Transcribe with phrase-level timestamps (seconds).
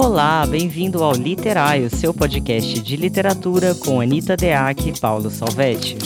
[0.00, 5.98] Olá, bem-vindo ao Literário, seu podcast de literatura com Anita Deac e Paulo Salvetti.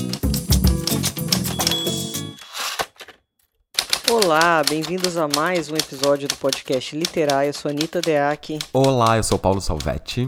[4.11, 7.50] Olá, bem-vindos a mais um episódio do podcast Literário.
[7.50, 8.59] Eu sou Anita Deac.
[8.73, 10.27] Olá, eu sou Paulo Salvetti.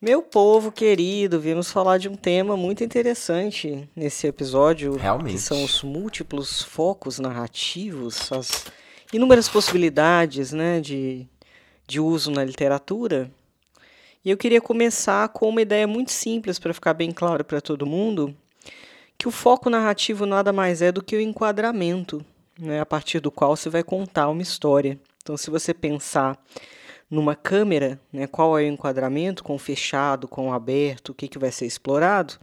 [0.00, 4.96] Meu povo querido, viemos falar de um tema muito interessante nesse episódio.
[4.96, 5.34] Realmente.
[5.34, 8.64] Que são os múltiplos focos narrativos, as
[9.12, 11.28] inúmeras possibilidades né, de,
[11.92, 13.30] de uso na literatura.
[14.24, 17.84] E eu queria começar com uma ideia muito simples para ficar bem claro para todo
[17.84, 18.34] mundo,
[19.18, 22.24] que o foco narrativo nada mais é do que o enquadramento,
[22.58, 24.98] né, a partir do qual você vai contar uma história.
[25.22, 26.42] Então, se você pensar
[27.10, 31.52] numa câmera, né, qual é o enquadramento, com fechado, com aberto, o que, que vai
[31.52, 32.34] ser explorado,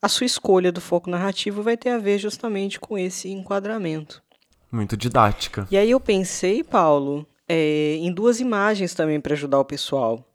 [0.00, 4.20] a sua escolha do foco narrativo vai ter a ver justamente com esse enquadramento.
[4.72, 5.68] Muito didática.
[5.70, 7.24] E aí eu pensei, Paulo,
[7.54, 10.26] é, em duas imagens também para ajudar o pessoal.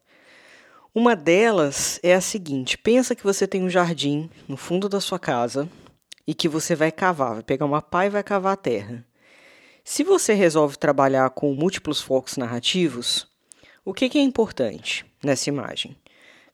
[0.93, 5.17] Uma delas é a seguinte: pensa que você tem um jardim no fundo da sua
[5.17, 5.67] casa
[6.27, 9.03] e que você vai cavar, vai pegar uma pá e vai cavar a terra.
[9.83, 13.27] Se você resolve trabalhar com múltiplos focos narrativos,
[13.83, 15.97] o que, que é importante nessa imagem?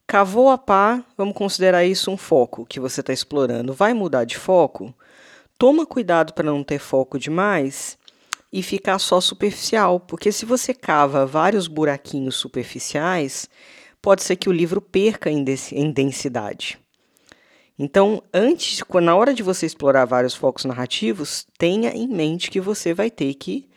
[0.06, 3.74] Cavou a pá, vamos considerar isso um foco que você está explorando.
[3.74, 4.94] Vai mudar de foco?
[5.58, 7.98] Toma cuidado para não ter foco demais
[8.56, 13.48] e ficar só superficial, porque se você cava vários buraquinhos superficiais,
[14.00, 15.42] pode ser que o livro perca em
[15.92, 16.78] densidade.
[17.76, 22.94] Então, antes, na hora de você explorar vários focos narrativos, tenha em mente que você
[22.94, 23.68] vai ter que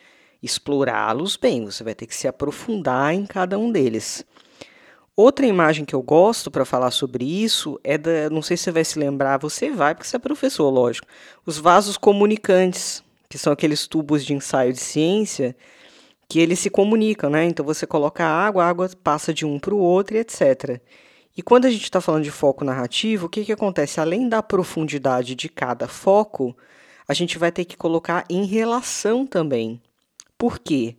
[0.43, 4.23] explorá-los bem, você vai ter que se aprofundar em cada um deles.
[5.15, 8.71] Outra imagem que eu gosto para falar sobre isso é da, não sei se você
[8.71, 11.07] vai se lembrar, você vai porque você é professor, lógico.
[11.43, 13.03] Os vasos comunicantes,
[13.37, 15.55] que são aqueles tubos de ensaio de ciência
[16.27, 17.45] que eles se comunicam, né?
[17.45, 20.81] Então você coloca água, a água passa de um para o outro e etc.
[21.37, 23.99] E quando a gente está falando de foco narrativo, o que, que acontece?
[24.01, 26.57] Além da profundidade de cada foco,
[27.07, 29.79] a gente vai ter que colocar em relação também.
[30.35, 30.95] Por quê?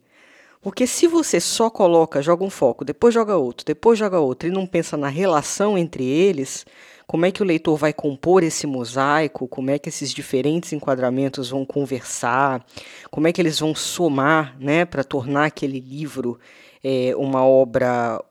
[0.62, 4.52] Porque se você só coloca, joga um foco, depois joga outro, depois joga outro e
[4.52, 6.64] não pensa na relação entre eles,
[7.08, 11.48] como é que o leitor vai compor esse mosaico, como é que esses diferentes enquadramentos
[11.48, 12.62] vão conversar,
[13.10, 16.38] como é que eles vão somar né, para tornar aquele livro
[16.84, 18.22] é, uma obra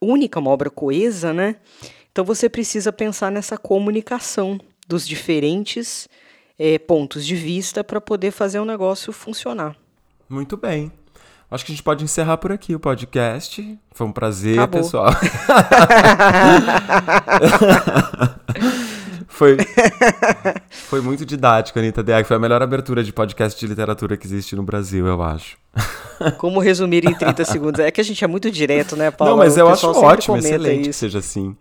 [0.00, 1.56] única, uma obra coesa, né?
[2.10, 6.08] Então você precisa pensar nessa comunicação dos diferentes
[6.58, 9.76] é, pontos de vista para poder fazer o negócio funcionar.
[10.26, 10.90] Muito bem.
[11.52, 13.78] Acho que a gente pode encerrar por aqui o podcast.
[13.92, 14.80] Foi um prazer, Acabou.
[14.80, 15.12] pessoal.
[19.28, 19.58] foi,
[20.70, 22.26] foi muito didático, Anitta Deag.
[22.26, 25.58] Foi a melhor abertura de podcast de literatura que existe no Brasil, eu acho.
[26.38, 27.80] Como resumir em 30 segundos?
[27.80, 29.32] É que a gente é muito direto, né, Paulo?
[29.32, 30.88] Não, mas eu acho ótimo, excelente isso.
[30.88, 31.54] que seja assim.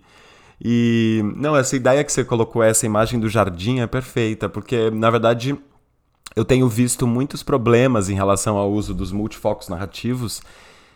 [0.64, 5.10] E, não, essa ideia que você colocou, essa imagem do jardim é perfeita, porque, na
[5.10, 5.60] verdade,
[6.36, 10.42] eu tenho visto muitos problemas em relação ao uso dos multifocos narrativos.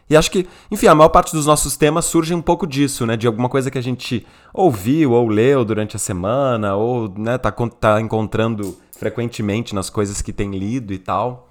[0.09, 3.18] E acho que, enfim, a maior parte dos nossos temas surge um pouco disso, né?
[3.18, 7.51] De alguma coisa que a gente ouviu ou leu durante a semana, ou né, tá,
[7.51, 11.50] tá encontrando frequentemente nas coisas que tem lido e tal.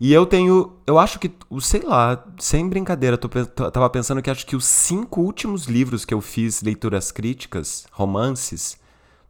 [0.00, 1.30] E eu tenho, eu acho que,
[1.60, 3.28] sei lá, sem brincadeira, tô,
[3.70, 8.78] tava pensando que acho que os cinco últimos livros que eu fiz leituras críticas, romances,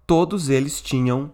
[0.06, 1.31] todos eles tinham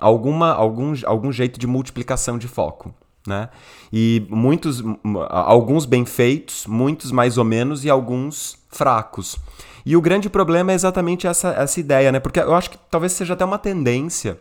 [0.00, 2.94] alguma, algum, algum jeito de multiplicação de foco.
[3.26, 3.48] Né?
[3.92, 4.82] E muitos,
[5.28, 9.38] alguns bem feitos, muitos mais ou menos e alguns fracos.
[9.84, 12.20] E o grande problema é exatamente essa, essa ideia, né?
[12.20, 14.38] Porque eu acho que talvez seja até uma tendência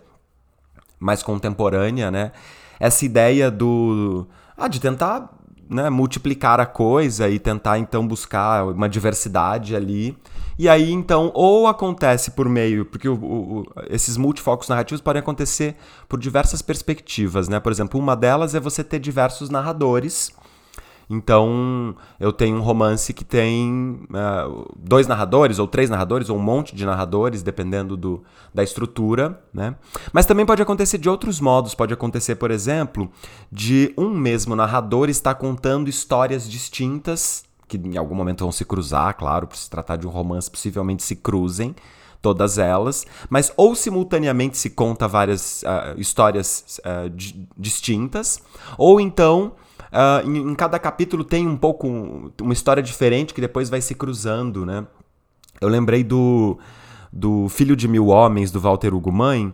[0.99, 2.31] mais contemporânea, né?
[2.79, 4.27] Essa ideia do
[4.57, 5.29] ah, de tentar
[5.69, 10.17] né, multiplicar a coisa e tentar então buscar uma diversidade ali.
[10.59, 15.75] E aí então ou acontece por meio, porque o, o, esses multifocos narrativos podem acontecer
[16.07, 17.59] por diversas perspectivas, né?
[17.59, 20.33] Por exemplo, uma delas é você ter diversos narradores
[21.09, 26.41] então, eu tenho um romance que tem uh, dois narradores, ou três narradores, ou um
[26.41, 28.23] monte de narradores, dependendo do,
[28.53, 29.75] da estrutura, né?
[30.13, 31.73] Mas também pode acontecer de outros modos.
[31.73, 33.09] Pode acontecer, por exemplo,
[33.51, 39.15] de um mesmo narrador estar contando histórias distintas, que em algum momento vão se cruzar,
[39.15, 41.75] claro, por se tratar de um romance, possivelmente se cruzem
[42.21, 47.09] todas elas, mas ou simultaneamente se conta várias uh, histórias uh,
[47.57, 48.41] distintas,
[48.77, 49.53] ou então
[49.89, 53.95] Uh, em, em, cada capítulo tem um pouco uma história diferente que depois vai se
[53.95, 54.85] cruzando, né?
[55.59, 56.59] Eu lembrei do,
[57.11, 59.51] do Filho de Mil Homens, do Walter Hugo Mãe,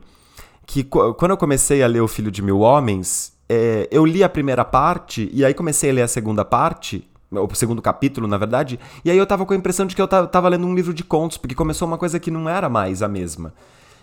[0.66, 4.30] que quando eu comecei a ler O Filho de Mil Homens, é, eu li a
[4.30, 7.08] primeira parte e aí comecei a ler a segunda parte,
[7.42, 10.08] o segundo capítulo, na verdade, e aí eu tava com a impressão de que eu
[10.08, 13.08] tava lendo um livro de contos, porque começou uma coisa que não era mais a
[13.08, 13.54] mesma.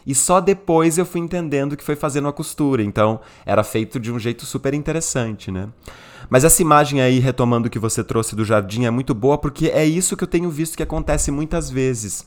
[0.07, 4.11] E só depois eu fui entendendo que foi fazendo a costura, então era feito de
[4.11, 5.69] um jeito super interessante, né?
[6.29, 9.69] Mas essa imagem aí, retomando o que você trouxe do jardim, é muito boa porque
[9.69, 12.27] é isso que eu tenho visto que acontece muitas vezes.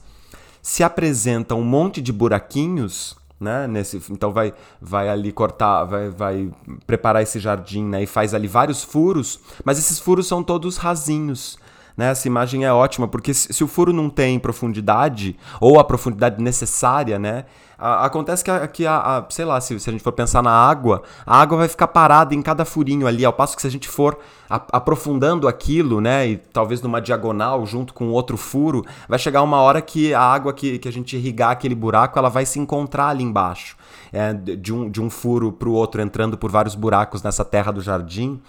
[0.61, 3.67] Se apresenta um monte de buraquinhos, né?
[3.67, 6.51] Nesse, então vai, vai ali cortar, vai, vai
[6.85, 8.03] preparar esse jardim, né?
[8.03, 11.57] E faz ali vários furos, mas esses furos são todos rasinhos.
[11.97, 12.09] Né?
[12.09, 17.17] Essa imagem é ótima, porque se, o furo não tem profundidade, ou a profundidade necessária,
[17.17, 17.45] né?
[17.77, 20.41] A, acontece que, a, que a, a, sei lá, se, se, a gente for pensar
[20.41, 23.67] na água, a água vai ficar parada em cada furinho ali, ao passo que se
[23.67, 24.17] a gente for
[24.49, 29.81] aprofundando aquilo, né, e talvez numa diagonal junto com outro furo, vai chegar uma hora
[29.81, 33.23] que a água que, que a gente irrigar aquele buraco, ela vai se encontrar ali
[33.23, 33.75] embaixo,
[34.13, 37.71] é, de, um, de um furo para o outro, entrando por vários buracos nessa terra
[37.71, 38.39] do jardim.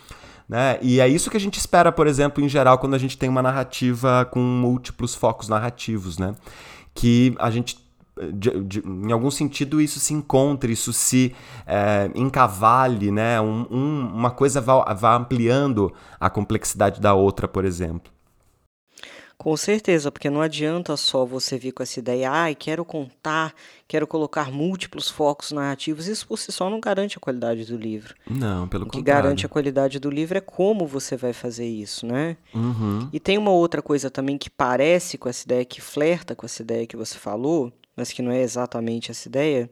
[0.49, 0.79] Né?
[0.81, 3.29] E é isso que a gente espera, por exemplo, em geral, quando a gente tem
[3.29, 6.35] uma narrativa com múltiplos focos narrativos, né?
[6.95, 7.85] Que a gente
[8.33, 11.35] de, de, em algum sentido isso se encontre, isso se
[11.67, 13.41] é, encavale, né?
[13.41, 18.16] Um, um, uma coisa vá, vá ampliando a complexidade da outra, por exemplo.
[19.39, 23.55] Com certeza, porque não adianta só você vir com essa ideia, ai, ah, quero contar,
[23.87, 28.15] quero colocar múltiplos focos narrativos, isso por si só não garante a qualidade do livro.
[28.29, 28.89] Não, pelo contrário.
[28.89, 32.39] O que garante a qualidade do livro é como você vai fazer isso, né?
[32.55, 33.11] Uhum.
[33.13, 36.63] E tem uma outra coisa também que parece com essa ideia, que flerta com essa
[36.63, 39.69] ideia que você falou, mas que não é exatamente essa ideia,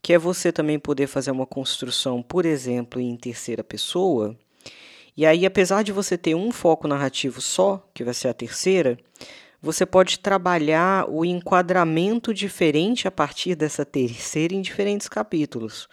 [0.00, 4.34] que é você também poder fazer uma construção, por exemplo, em terceira pessoa,
[5.16, 8.98] e aí, apesar de você ter um foco narrativo só, que vai ser a terceira,
[9.62, 15.88] você pode trabalhar o enquadramento diferente a partir dessa terceira em diferentes capítulos.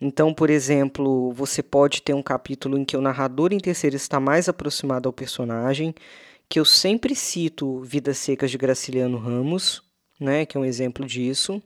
[0.00, 4.20] Então, por exemplo, você pode ter um capítulo em que o narrador em terceira está
[4.20, 5.94] mais aproximado ao personagem,
[6.48, 9.82] que eu sempre cito Vidas Secas de Graciliano Ramos,
[10.20, 11.60] né, que é um exemplo disso.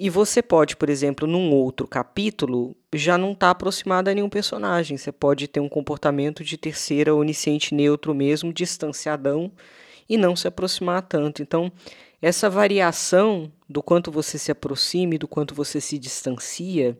[0.00, 4.28] E você pode, por exemplo, num outro capítulo, já não estar tá aproximado a nenhum
[4.28, 4.96] personagem.
[4.96, 9.50] Você pode ter um comportamento de terceira onisciente neutro mesmo, distanciadão,
[10.08, 11.42] e não se aproximar tanto.
[11.42, 11.72] Então,
[12.22, 16.96] essa variação do quanto você se aproxima e do quanto você se distancia,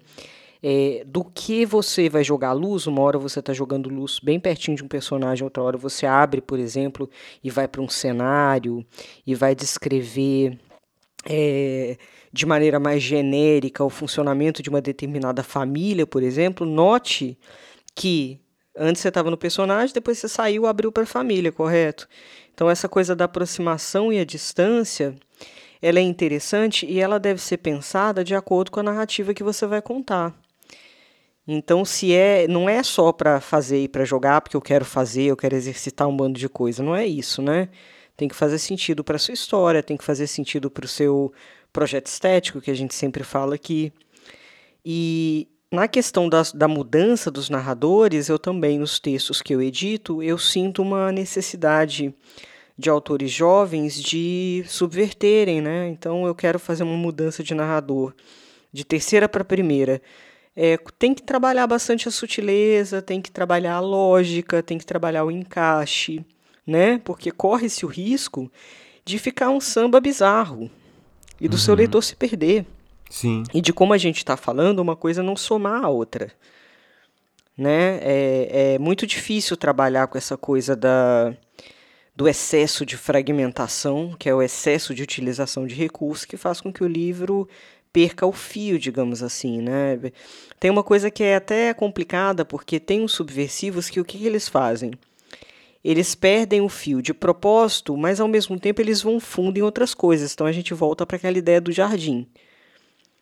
[0.60, 4.76] é, do que você vai jogar luz, uma hora você está jogando luz bem pertinho
[4.76, 7.08] de um personagem, outra hora você abre, por exemplo,
[7.42, 8.84] e vai para um cenário
[9.24, 10.58] e vai descrever.
[11.28, 11.96] É,
[12.32, 17.38] de maneira mais genérica o funcionamento de uma determinada família, por exemplo, note
[17.94, 18.40] que
[18.76, 22.08] antes você estava no personagem, depois você saiu abriu para a família, correto?
[22.54, 25.14] Então essa coisa da aproximação e a distância,
[25.80, 29.66] ela é interessante e ela deve ser pensada de acordo com a narrativa que você
[29.66, 30.34] vai contar.
[31.50, 35.22] Então, se é, não é só para fazer e para jogar, porque eu quero fazer,
[35.22, 37.70] eu quero exercitar um bando de coisa, não é isso, né?
[38.14, 41.32] Tem que fazer sentido para sua história, tem que fazer sentido para o seu
[41.78, 43.92] projeto estético, que a gente sempre fala aqui.
[44.84, 50.20] E na questão da, da mudança dos narradores, eu também, nos textos que eu edito,
[50.20, 52.12] eu sinto uma necessidade
[52.76, 55.86] de autores jovens de subverterem, né?
[55.88, 58.12] Então eu quero fazer uma mudança de narrador
[58.72, 60.02] de terceira para primeira.
[60.56, 65.24] É, tem que trabalhar bastante a sutileza, tem que trabalhar a lógica, tem que trabalhar
[65.24, 66.26] o encaixe,
[66.66, 67.00] né?
[67.04, 68.50] Porque corre-se o risco
[69.04, 70.68] de ficar um samba bizarro,
[71.40, 71.58] e do uhum.
[71.58, 72.64] seu leitor se perder.
[73.10, 73.42] Sim.
[73.54, 76.30] E de como a gente está falando, uma coisa não somar a outra.
[77.56, 77.98] Né?
[78.02, 81.34] É, é muito difícil trabalhar com essa coisa da,
[82.14, 86.72] do excesso de fragmentação, que é o excesso de utilização de recursos, que faz com
[86.72, 87.48] que o livro
[87.92, 89.98] perca o fio, digamos assim, né?
[90.60, 94.26] Tem uma coisa que é até complicada, porque tem uns subversivos que o que, que
[94.26, 94.92] eles fazem?
[95.82, 99.94] Eles perdem o fio de propósito, mas ao mesmo tempo eles vão fundo em outras
[99.94, 100.32] coisas.
[100.32, 102.26] Então a gente volta para aquela ideia do jardim.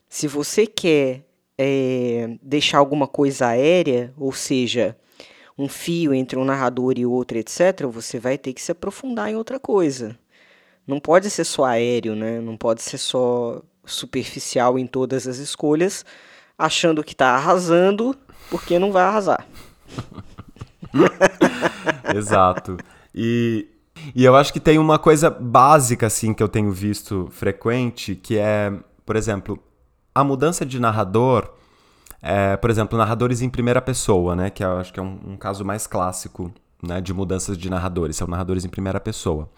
[0.09, 1.25] Se você quer
[1.59, 4.97] é, deixar alguma coisa aérea, ou seja,
[5.59, 9.37] um fio entre um narrador e outro, etc., você vai ter que se aprofundar em
[9.37, 10.19] outra coisa.
[10.87, 12.41] Não pode ser só aéreo, né?
[12.41, 16.05] Não pode ser só superficial em todas as escolhas,
[16.57, 18.17] achando que está arrasando,
[18.51, 19.47] porque não vai arrasar.
[22.15, 22.77] Exato.
[23.15, 23.67] E,
[24.15, 28.39] e eu acho que tem uma coisa básica, assim, que eu tenho visto frequente, que
[28.39, 28.73] é,
[29.05, 29.59] por exemplo,
[30.15, 31.51] a mudança de narrador.
[32.23, 34.51] É, por exemplo, narradores em primeira pessoa, né?
[34.51, 38.17] Que eu acho que é um, um caso mais clássico né, de mudanças de narradores.
[38.17, 39.49] São narradores em primeira pessoa.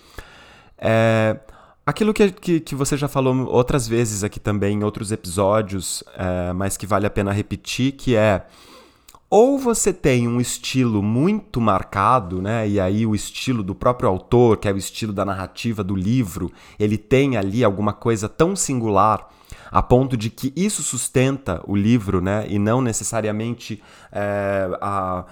[0.77, 1.39] É,
[1.87, 6.53] aquilo que, que, que, você já falou outras vezes aqui também, em outros episódios, é,
[6.53, 8.47] mas que vale a pena repetir, que é
[9.31, 12.69] ou você tem um estilo muito marcado, né?
[12.69, 16.51] E aí o estilo do próprio autor, que é o estilo da narrativa do livro,
[16.79, 19.29] ele tem ali alguma coisa tão singular
[19.71, 22.47] a ponto de que isso sustenta o livro, né?
[22.49, 25.25] E não necessariamente é, a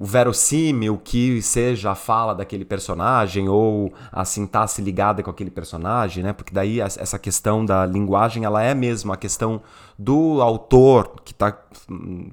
[0.00, 6.22] o verossímil que seja a fala daquele personagem ou a sintaxe ligada com aquele personagem,
[6.22, 6.32] né?
[6.32, 9.60] Porque daí essa questão da linguagem, ela é mesmo a questão
[9.98, 11.58] do autor que está
[11.90, 12.30] hum,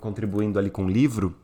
[0.00, 1.34] contribuindo ali com o livro,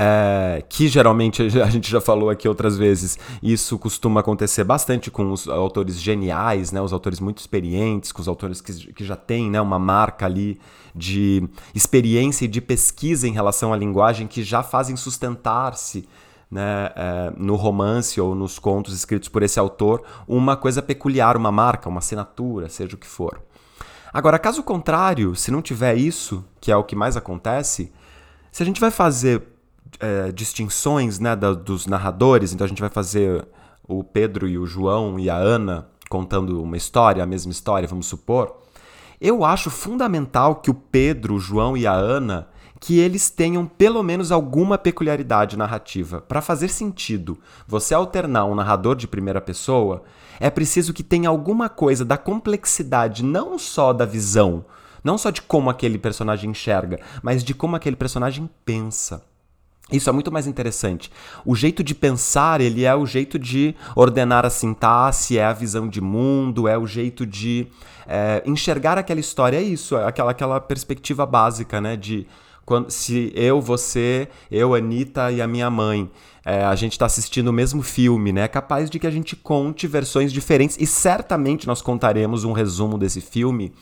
[0.00, 5.32] é, que geralmente a gente já falou aqui outras vezes, isso costuma acontecer bastante com
[5.32, 9.50] os autores geniais, né, os autores muito experientes, com os autores que, que já têm
[9.50, 10.60] né, uma marca ali
[10.94, 16.08] de experiência e de pesquisa em relação à linguagem que já fazem sustentar-se
[16.50, 21.52] né, é, no romance ou nos contos escritos por esse autor uma coisa peculiar, uma
[21.52, 23.42] marca, uma assinatura, seja o que for.
[24.12, 27.92] Agora, caso contrário, se não tiver isso, que é o que mais acontece,
[28.50, 29.42] se a gente vai fazer
[30.00, 33.46] é, distinções né, da, dos narradores, então a gente vai fazer
[33.86, 38.06] o Pedro e o João e a Ana contando uma história, a mesma história, vamos
[38.06, 38.56] supor.
[39.20, 42.48] Eu acho fundamental que o Pedro, o João e a Ana
[42.80, 46.20] que eles tenham pelo menos alguma peculiaridade narrativa.
[46.20, 50.04] Para fazer sentido você alternar um narrador de primeira pessoa,
[50.40, 54.64] é preciso que tenha alguma coisa da complexidade não só da visão,
[55.02, 59.22] não só de como aquele personagem enxerga, mas de como aquele personagem pensa.
[59.90, 61.10] Isso é muito mais interessante.
[61.46, 65.88] O jeito de pensar, ele é o jeito de ordenar a sintaxe, é a visão
[65.88, 67.66] de mundo, é o jeito de
[68.06, 69.56] é, enxergar aquela história.
[69.56, 71.96] É isso, é aquela, aquela perspectiva básica, né?
[71.96, 72.26] De
[72.68, 76.10] quando, se eu, você, eu, Anitta e a minha mãe,
[76.44, 78.42] é, a gente está assistindo o mesmo filme, né?
[78.42, 82.98] É capaz de que a gente conte versões diferentes e certamente nós contaremos um resumo
[82.98, 83.72] desse filme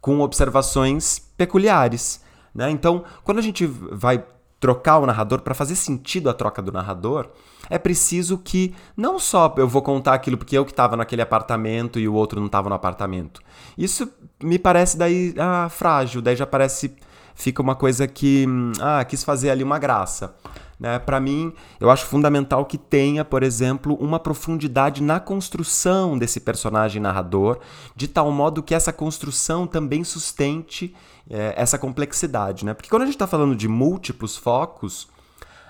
[0.00, 2.22] com observações peculiares.
[2.54, 2.70] Né?
[2.70, 4.24] Então, quando a gente vai
[4.58, 7.28] trocar o narrador, para fazer sentido a troca do narrador,
[7.68, 12.00] é preciso que não só eu vou contar aquilo porque eu que estava naquele apartamento
[12.00, 13.42] e o outro não estava no apartamento.
[13.76, 14.10] Isso
[14.42, 16.96] me parece daí ah, frágil, daí já parece
[17.42, 18.46] fica uma coisa que
[18.80, 20.34] ah, quis fazer ali uma graça.
[20.78, 20.98] Né?
[20.98, 27.02] Para mim, eu acho fundamental que tenha, por exemplo, uma profundidade na construção desse personagem
[27.02, 27.60] narrador,
[27.94, 30.94] de tal modo que essa construção também sustente
[31.28, 32.64] é, essa complexidade.
[32.64, 32.72] Né?
[32.72, 35.08] Porque quando a gente está falando de múltiplos focos,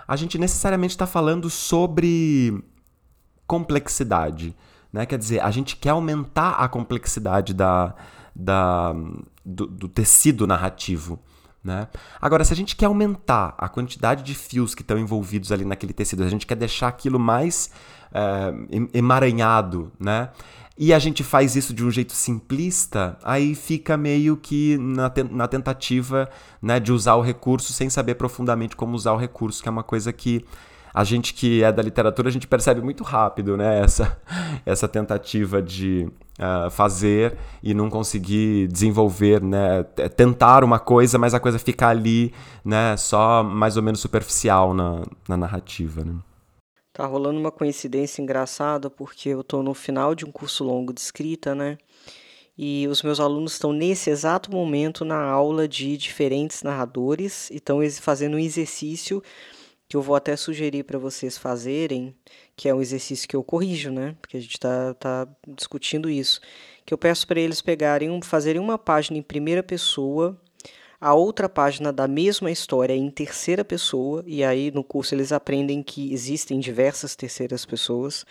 [0.06, 2.62] a gente necessariamente está falando sobre
[3.48, 4.56] complexidade.
[4.92, 5.06] Né?
[5.06, 7.94] Quer dizer, a gente quer aumentar a complexidade da,
[8.34, 8.94] da,
[9.44, 11.18] do, do tecido narrativo.
[11.62, 11.88] Né?
[12.20, 15.92] Agora, se a gente quer aumentar a quantidade de fios que estão envolvidos ali naquele
[15.92, 17.70] tecido, a gente quer deixar aquilo mais
[18.12, 18.52] é,
[18.94, 20.30] emaranhado, né?
[20.82, 25.22] e a gente faz isso de um jeito simplista, aí fica meio que na, te
[25.22, 26.26] na tentativa
[26.62, 29.82] né, de usar o recurso sem saber profundamente como usar o recurso, que é uma
[29.82, 30.42] coisa que
[30.92, 33.80] a gente que é da literatura, a gente percebe muito rápido, né?
[33.80, 34.20] Essa,
[34.66, 39.84] essa tentativa de uh, fazer e não conseguir desenvolver, né?
[40.16, 42.32] Tentar uma coisa, mas a coisa ficar ali,
[42.64, 42.96] né?
[42.96, 46.14] Só mais ou menos superficial na, na narrativa, né?
[46.92, 51.00] Tá rolando uma coincidência engraçada porque eu estou no final de um curso longo de
[51.00, 51.78] escrita, né?
[52.58, 57.78] E os meus alunos estão nesse exato momento na aula de diferentes narradores e estão
[58.02, 59.22] fazendo um exercício
[59.90, 62.14] que eu vou até sugerir para vocês fazerem,
[62.54, 64.14] que é um exercício que eu corrijo, né?
[64.20, 66.40] Porque a gente está tá discutindo isso.
[66.86, 70.40] Que eu peço para eles pegarem, fazerem uma página em primeira pessoa,
[71.00, 75.82] a outra página da mesma história em terceira pessoa, e aí no curso eles aprendem
[75.82, 78.24] que existem diversas terceiras pessoas.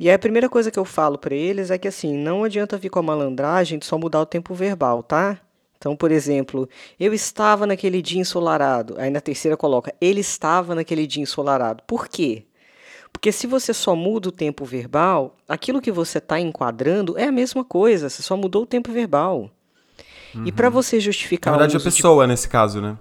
[0.00, 2.78] E aí a primeira coisa que eu falo para eles é que assim, não adianta
[2.78, 5.38] vir com a malandragem de só mudar o tempo verbal, tá?
[5.82, 8.94] Então, por exemplo, eu estava naquele dia ensolarado.
[8.98, 11.82] Aí na terceira coloca, ele estava naquele dia ensolarado.
[11.88, 12.44] Por quê?
[13.12, 17.32] Porque se você só muda o tempo verbal, aquilo que você está enquadrando é a
[17.32, 19.50] mesma coisa, você só mudou o tempo verbal.
[20.32, 20.46] Uhum.
[20.46, 21.52] E para você justificar.
[21.52, 22.30] Na verdade, a pessoa, de...
[22.30, 22.96] nesse caso, né?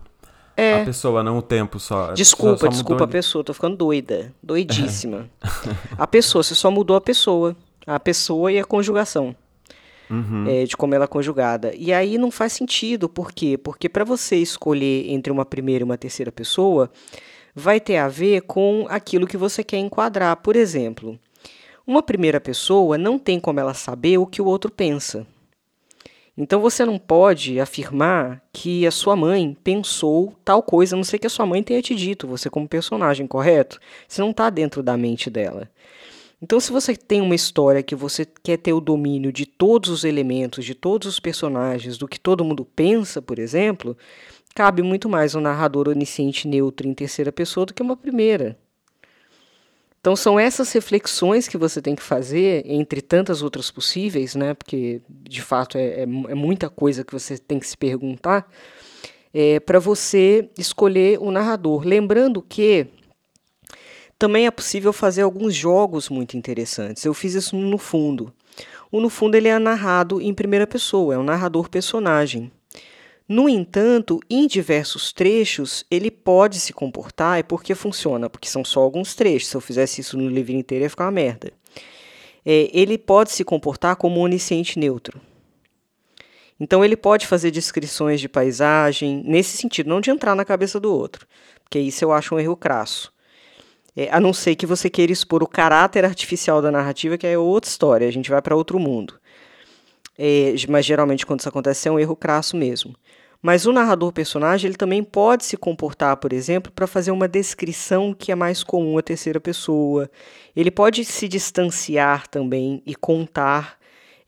[0.57, 0.81] É.
[0.81, 2.13] A pessoa, não o tempo só.
[2.13, 4.33] Desculpa, só, só desculpa a pessoa, tô ficando doida.
[4.41, 5.29] Doidíssima.
[5.95, 7.55] a pessoa, você só mudou a pessoa.
[7.85, 9.35] A pessoa e a conjugação
[10.12, 10.46] uhum.
[10.48, 11.74] é, de como ela é conjugada.
[11.75, 13.58] E aí não faz sentido, por quê?
[13.58, 16.91] Porque para você escolher entre uma primeira e uma terceira pessoa,
[17.56, 20.36] vai ter a ver com aquilo que você quer enquadrar.
[20.38, 21.20] Por exemplo,
[21.86, 25.25] uma primeira pessoa não tem como ela saber o que o outro pensa.
[26.38, 31.20] Então você não pode afirmar que a sua mãe pensou tal coisa, a não ser
[31.20, 33.80] que a sua mãe tenha te dito, você como personagem, correto?
[34.08, 35.70] Você não está dentro da mente dela.
[36.41, 40.03] Então, se você tem uma história que você quer ter o domínio de todos os
[40.03, 43.95] elementos, de todos os personagens, do que todo mundo pensa, por exemplo,
[44.55, 48.57] cabe muito mais um narrador onisciente neutro em terceira pessoa do que uma primeira.
[50.00, 54.55] Então são essas reflexões que você tem que fazer, entre tantas outras possíveis, né?
[54.55, 58.51] Porque de fato é, é, é muita coisa que você tem que se perguntar,
[59.31, 61.83] é, para você escolher o narrador.
[61.86, 62.88] Lembrando que
[64.22, 67.04] também é possível fazer alguns jogos muito interessantes.
[67.04, 68.32] Eu fiz isso no fundo.
[68.92, 72.51] O no fundo ele é narrado em primeira pessoa, é um narrador personagem.
[73.28, 78.30] No entanto, em diversos trechos, ele pode se comportar, e por que funciona?
[78.30, 79.50] Porque são só alguns trechos.
[79.50, 81.51] Se eu fizesse isso no livro inteiro, ia ficar uma merda.
[82.46, 85.20] É, ele pode se comportar como onisciente neutro.
[86.60, 90.94] Então, ele pode fazer descrições de paisagem, nesse sentido, não de entrar na cabeça do
[90.94, 91.25] outro,
[91.63, 93.12] porque isso eu acho um erro crasso.
[93.95, 97.38] É, a não ser que você queira expor o caráter artificial da narrativa, que é
[97.38, 99.19] outra história, a gente vai para outro mundo.
[100.17, 102.95] É, mas geralmente, quando isso acontece, é um erro crasso mesmo.
[103.41, 108.13] Mas o narrador personagem ele também pode se comportar, por exemplo, para fazer uma descrição
[108.13, 110.10] que é mais comum à terceira pessoa.
[110.55, 113.79] Ele pode se distanciar também e contar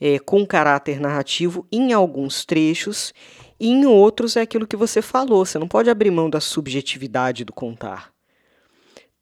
[0.02, 3.14] é, com caráter narrativo em alguns trechos,
[3.60, 5.46] e em outros é aquilo que você falou.
[5.46, 8.13] Você não pode abrir mão da subjetividade do contar.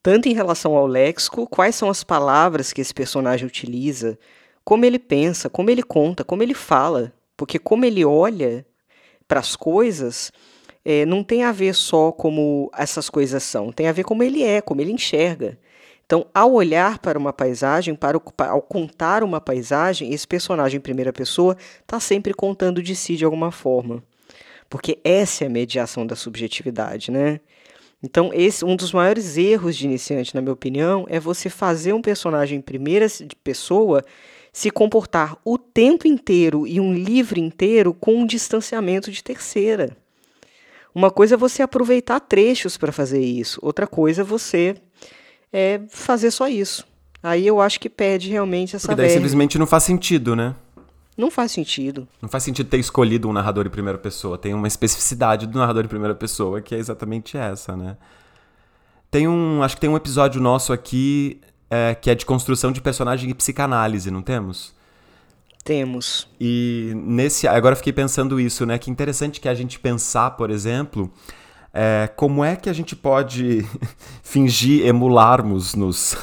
[0.03, 4.17] Tanto em relação ao léxico, quais são as palavras que esse personagem utiliza,
[4.63, 7.13] como ele pensa, como ele conta, como ele fala.
[7.38, 8.65] Porque como ele olha
[9.27, 10.31] para as coisas
[10.84, 14.43] é, não tem a ver só como essas coisas são, tem a ver como ele
[14.43, 15.58] é, como ele enxerga.
[16.05, 20.81] Então, ao olhar para uma paisagem, para o, ao contar uma paisagem, esse personagem em
[20.81, 24.03] primeira pessoa está sempre contando de si de alguma forma.
[24.70, 27.39] Porque essa é a mediação da subjetividade, né?
[28.03, 32.01] Então, esse um dos maiores erros de iniciante, na minha opinião, é você fazer um
[32.01, 33.05] personagem em primeira
[33.43, 34.03] pessoa
[34.51, 39.96] se comportar o tempo inteiro e um livro inteiro com um distanciamento de terceira.
[40.93, 44.75] Uma coisa é você aproveitar trechos para fazer isso, outra coisa é você
[45.53, 46.85] é, fazer só isso.
[47.24, 50.55] Aí eu acho que pede realmente essa Porque daí simplesmente não faz sentido, né?
[51.22, 52.07] Não faz sentido.
[52.20, 54.40] Não faz sentido ter escolhido um narrador em primeira pessoa.
[54.40, 57.96] Tem uma especificidade do narrador em primeira pessoa que é exatamente essa, né?
[59.12, 59.62] Tem um.
[59.62, 63.36] Acho que tem um episódio nosso aqui é, que é de construção de personagem e
[63.36, 64.74] psicanálise, não temos?
[65.64, 66.27] Temos.
[66.40, 67.48] E nesse.
[67.48, 68.79] Agora fiquei pensando isso, né?
[68.79, 71.14] Que interessante que a gente pensar, por exemplo,
[71.72, 73.64] é, como é que a gente pode
[74.24, 76.18] fingir emularmos nos.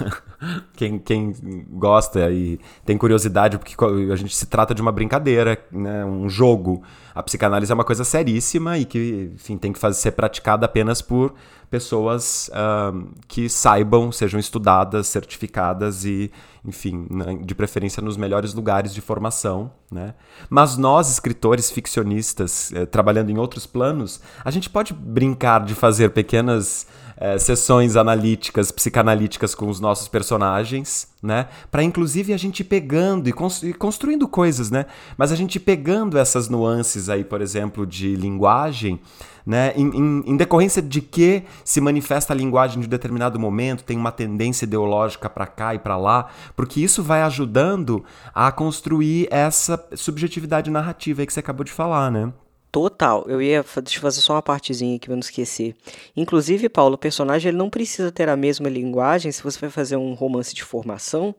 [0.74, 1.32] Quem, quem
[1.70, 3.74] gosta e tem curiosidade, porque
[4.12, 6.82] a gente se trata de uma brincadeira, né, um jogo.
[7.14, 11.02] A psicanálise é uma coisa seríssima e que, enfim, tem que fazer, ser praticada apenas
[11.02, 11.34] por
[11.68, 16.30] pessoas uh, que saibam, sejam estudadas, certificadas e,
[16.64, 17.06] enfim,
[17.44, 20.14] de preferência nos melhores lugares de formação, né?
[20.48, 26.10] Mas nós, escritores ficcionistas, eh, trabalhando em outros planos, a gente pode brincar de fazer
[26.10, 26.86] pequenas
[27.20, 31.48] é, sessões analíticas, psicanalíticas com os nossos personagens, né?
[31.70, 34.86] Para inclusive a gente pegando e, constru construindo coisas, né?
[35.16, 39.00] Mas a gente pegando essas nuances aí, por exemplo, de linguagem,
[39.44, 39.72] né?
[39.74, 43.96] Em, em, em decorrência de que se manifesta a linguagem de um determinado momento, tem
[43.96, 49.84] uma tendência ideológica para cá e para lá, porque isso vai ajudando a construir essa
[49.94, 52.32] subjetividade narrativa aí que você acabou de falar, né?
[52.70, 53.24] Total.
[53.28, 55.74] Eu ia deixa eu fazer só uma partezinha aqui para não esquecer.
[56.16, 59.96] Inclusive, Paulo, o personagem ele não precisa ter a mesma linguagem se você vai fazer
[59.96, 61.34] um romance de formação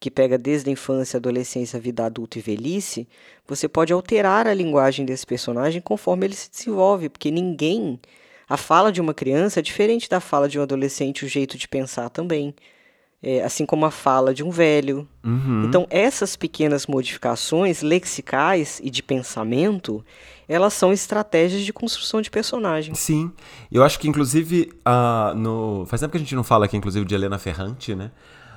[0.00, 3.08] que pega desde a infância, adolescência, vida adulta e velhice,
[3.46, 7.98] você pode alterar a linguagem desse personagem conforme ele se desenvolve, porque ninguém
[8.48, 11.66] a fala de uma criança é diferente da fala de um adolescente, o jeito de
[11.66, 12.54] pensar também
[13.22, 15.06] é, assim como a fala de um velho.
[15.24, 15.64] Uhum.
[15.64, 20.04] Então, essas pequenas modificações lexicais e de pensamento,
[20.48, 22.94] elas são estratégias de construção de personagem.
[22.94, 23.30] Sim.
[23.70, 25.84] Eu acho que, inclusive, uh, no...
[25.86, 28.10] faz tempo que a gente não fala aqui, inclusive, de Helena Ferrante, né?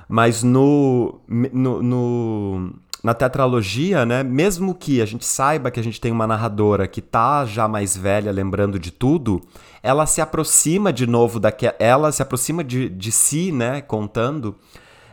[0.08, 6.00] Mas no, no, no, na tetralogia, né, mesmo que a gente saiba que a gente
[6.00, 9.42] tem uma narradora que tá já mais velha, lembrando de tudo,
[9.82, 11.74] ela se aproxima de novo daquela.
[11.78, 13.80] Ela se aproxima de, de si, né?
[13.80, 14.54] Contando.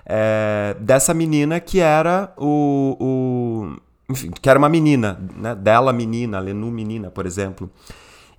[0.06, 3.76] É, dessa menina que era o, o.
[4.12, 5.56] Enfim, que era uma menina, né?
[5.56, 7.70] Dela menina, Lenu menina, por exemplo.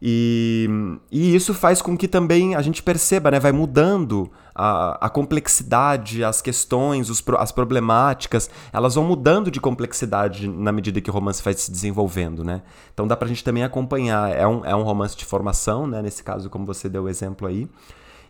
[0.02, 0.68] E,
[1.10, 3.40] e isso faz com que também a gente perceba, né?
[3.40, 10.48] Vai mudando a, a complexidade, as questões, os, as problemáticas, elas vão mudando de complexidade
[10.48, 12.62] na medida que o romance vai se desenvolvendo, né?
[12.92, 14.30] Então dá pra gente também acompanhar.
[14.30, 16.02] É um, é um romance de formação, né?
[16.02, 17.68] Nesse caso, como você deu o exemplo aí.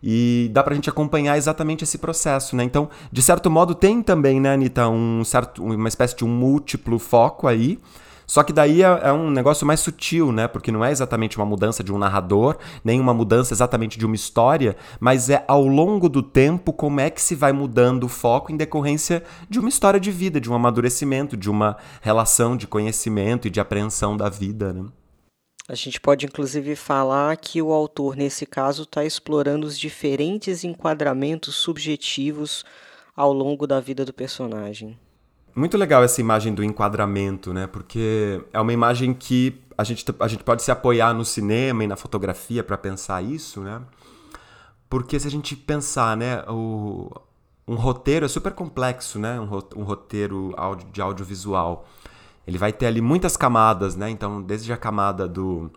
[0.02, 2.64] E dá pra gente acompanhar exatamente esse processo, né?
[2.64, 6.98] Então, de certo modo, tem também, né, Anitta, um certo, uma espécie de um múltiplo
[6.98, 7.78] foco aí
[8.30, 10.46] Só que daí é, é, um negócio mais sutil, né?
[10.46, 14.14] Porque não é exatamente uma mudança de um narrador, nem uma mudança exatamente de uma
[14.14, 18.52] história, mas é ao longo do tempo como é que se vai mudando o foco
[18.52, 23.48] em decorrência de uma história de vida, de um amadurecimento, de uma relação de conhecimento
[23.48, 24.84] e de apreensão da vida, né?
[25.68, 31.56] A gente pode inclusive falar que o autor, nesse caso, está explorando os diferentes enquadramentos
[31.56, 32.64] subjetivos
[33.16, 34.96] ao longo da vida do personagem.
[35.54, 37.66] Muito legal essa imagem do enquadramento, né?
[37.66, 41.86] Porque é uma imagem que a gente, a gente pode se apoiar no cinema e
[41.86, 43.80] na fotografia para pensar isso, né?
[44.88, 47.10] Porque se a gente pensar, né, o,
[47.66, 49.40] um roteiro é super complexo, né?
[49.40, 50.54] Um, roteiro
[50.92, 51.86] de audiovisual.
[52.46, 54.10] Ele vai ter ali muitas camadas, né?
[54.10, 55.70] Então, desde a camada do,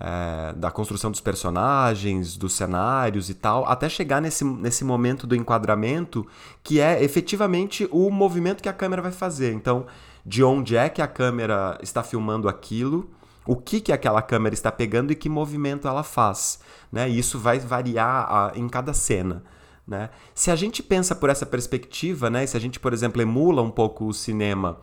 [0.00, 5.34] é, da construção dos personagens, dos cenários e tal, até chegar nesse, nesse momento do
[5.34, 6.26] enquadramento,
[6.62, 9.52] que é efetivamente o movimento que a câmera vai fazer.
[9.52, 9.86] Então,
[10.24, 13.10] de onde é que a câmera está filmando aquilo,
[13.46, 16.60] o que, que aquela câmera está pegando e que movimento ela faz.
[16.92, 17.08] Né?
[17.08, 19.42] E isso vai variar a, em cada cena.
[19.86, 20.10] Né?
[20.34, 22.46] Se a gente pensa por essa perspectiva, né?
[22.46, 24.78] se a gente, por exemplo, emula um pouco o cinema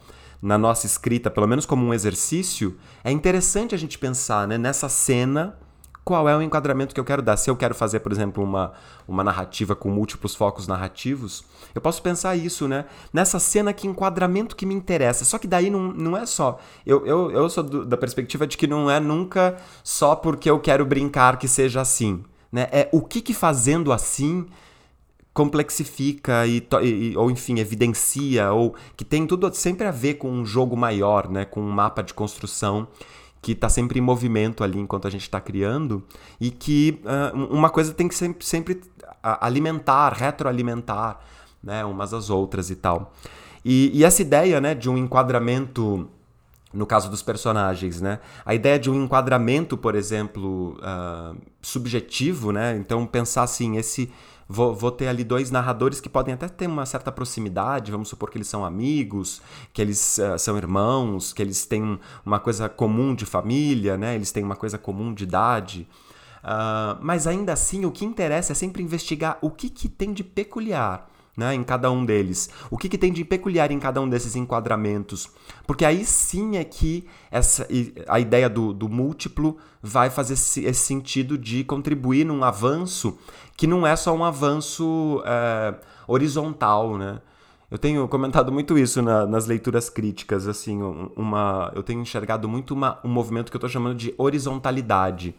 [0.45, 4.87] na nossa escrita, pelo menos como um exercício, é interessante a gente pensar né, nessa
[4.87, 5.57] cena
[6.03, 7.35] qual é o enquadramento que eu quero dar.
[7.35, 8.73] Se eu quero fazer, por exemplo, uma,
[9.07, 12.85] uma narrativa com múltiplos focos narrativos, eu posso pensar isso, né?
[13.11, 15.25] Nessa cena, que enquadramento que me interessa.
[15.25, 16.59] Só que daí não, não é só.
[16.85, 20.59] Eu, eu, eu sou do, da perspectiva de que não é nunca só porque eu
[20.59, 22.23] quero brincar que seja assim.
[22.51, 22.67] Né?
[22.71, 24.45] É o que, que fazendo assim
[25.35, 30.45] complexifica e, e, ou enfim evidencia ou que tem tudo sempre a ver com um
[30.45, 32.87] jogo maior, né, com um mapa de construção
[33.41, 36.01] que está sempre em movimento ali enquanto a gente está criando
[36.39, 38.81] e que uh, uma coisa tem que sempre, sempre
[39.21, 41.19] alimentar, retroalimentar,
[41.61, 43.13] né, umas às outras e tal.
[43.63, 46.09] E, e essa ideia, né, de um enquadramento
[46.73, 48.19] no caso dos personagens, né?
[48.45, 52.75] A ideia de um enquadramento, por exemplo, uh, subjetivo, né?
[52.75, 54.11] Então pensar assim, esse
[54.47, 58.29] Vou, vou, ter ali dois narradores que podem até ter uma certa proximidade, vamos supor
[58.29, 59.41] que eles são amigos,
[59.73, 64.13] que eles uh, são irmãos, que eles têm uma coisa comum de família, né?
[64.13, 65.87] eles têm uma coisa comum de idade.
[66.43, 70.23] Uh, mas ainda assim, o que interessa é sempre investigar o que, que tem de
[70.23, 72.49] peculiar né, em cada um deles.
[72.69, 75.29] O que, que tem de peculiar em cada um desses enquadramentos?
[75.67, 77.67] Porque aí sim é que essa,
[78.07, 83.17] a ideia do, do múltiplo vai fazer esse, esse sentido de contribuir num avanço
[83.57, 85.75] que não é só um avanço é,
[86.07, 87.21] horizontal, né?
[87.69, 90.81] Eu tenho comentado muito isso na, nas leituras críticas, assim,
[91.15, 95.35] uma, eu tenho enxergado muito uma, um movimento que eu estou chamando de horizontalidade,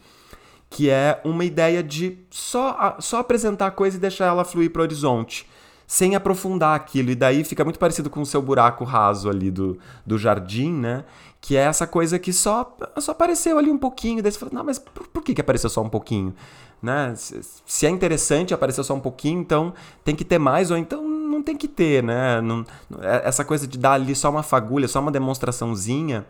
[0.69, 4.81] que é uma ideia de só, só apresentar a coisa e deixar ela fluir para
[4.81, 5.47] o horizonte
[5.87, 7.11] sem aprofundar aquilo.
[7.11, 11.05] E daí fica muito parecido com o seu buraco raso ali do, do jardim, né?
[11.40, 14.22] Que é essa coisa que só, só apareceu ali um pouquinho.
[14.22, 16.35] Daí você fala, não, mas por, por que, que apareceu só um pouquinho?
[16.83, 17.14] Né?
[17.14, 19.72] Se, se é interessante, apareceu só um pouquinho, então
[20.05, 22.40] tem que ter mais, ou então não tem que ter, né?
[22.40, 22.64] Não,
[23.01, 26.27] é, essa coisa de dar ali só uma fagulha, só uma demonstraçãozinha,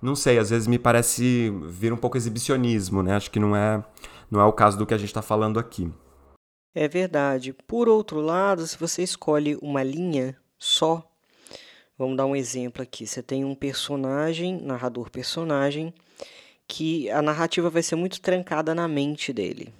[0.00, 3.14] não sei, às vezes me parece vir um pouco exibicionismo, né?
[3.16, 3.82] Acho que não é,
[4.30, 5.90] não é o caso do que a gente está falando aqui.
[6.74, 7.52] É verdade.
[7.52, 11.08] Por outro lado, se você escolhe uma linha só,
[11.96, 13.06] vamos dar um exemplo aqui.
[13.06, 15.94] Você tem um personagem, narrador personagem,
[16.66, 19.72] que a narrativa vai ser muito trancada na mente dele.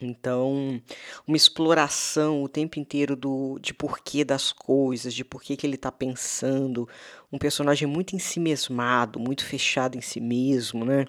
[0.00, 0.80] Então,
[1.26, 5.92] uma exploração o tempo inteiro do, de porquê das coisas, de porquê que ele está
[5.92, 6.88] pensando.
[7.32, 11.06] Um personagem muito ensimesmado, muito fechado em si mesmo, né?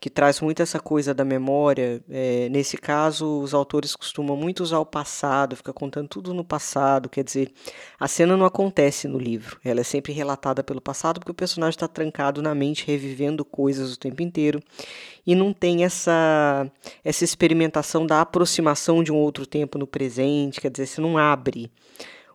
[0.00, 2.02] Que traz muito essa coisa da memória.
[2.08, 7.08] É, nesse caso, os autores costumam muito usar o passado, fica contando tudo no passado.
[7.10, 7.52] Quer dizer,
[8.00, 9.60] a cena não acontece no livro.
[9.62, 13.92] Ela é sempre relatada pelo passado porque o personagem está trancado na mente, revivendo coisas
[13.92, 14.62] o tempo inteiro
[15.28, 16.66] e não tem essa,
[17.04, 21.70] essa experimentação da aproximação de um outro tempo no presente, quer dizer, você não abre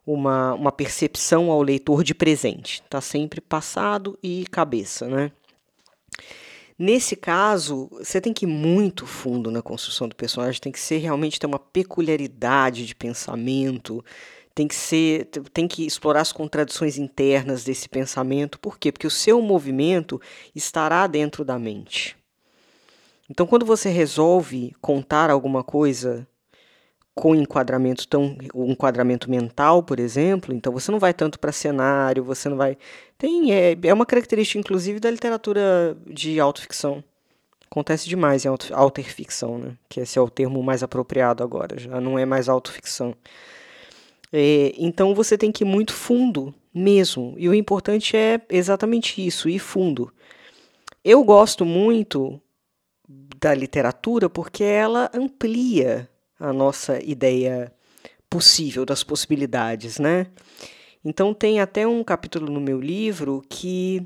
[0.05, 5.31] uma, uma percepção ao leitor de presente, está sempre passado e cabeça, né?
[6.77, 10.97] Nesse caso, você tem que ir muito fundo na construção do personagem, tem que ser
[10.97, 14.03] realmente ter uma peculiaridade de pensamento,
[14.55, 18.59] tem que ser, tem que explorar as contradições internas desse pensamento.
[18.59, 18.91] Por quê?
[18.91, 20.19] Porque o seu movimento
[20.55, 22.17] estará dentro da mente.
[23.29, 26.27] Então, quando você resolve contar alguma coisa
[27.15, 32.23] com enquadramento tão o enquadramento mental, por exemplo, então você não vai tanto para cenário,
[32.23, 32.77] você não vai
[33.17, 37.03] tem é, é uma característica inclusive da literatura de autoficção.
[37.69, 39.75] Acontece demais em auto, autoficção, né?
[39.89, 43.15] Que esse é o termo mais apropriado agora, já não é mais autoficção.
[44.31, 47.35] É, então você tem que ir muito fundo mesmo.
[47.37, 50.11] E o importante é exatamente isso, ir fundo.
[51.03, 52.41] Eu gosto muito
[53.07, 56.09] da literatura porque ela amplia
[56.43, 57.71] a nossa ideia
[58.29, 60.27] possível, das possibilidades, né?
[61.05, 64.05] Então tem até um capítulo no meu livro que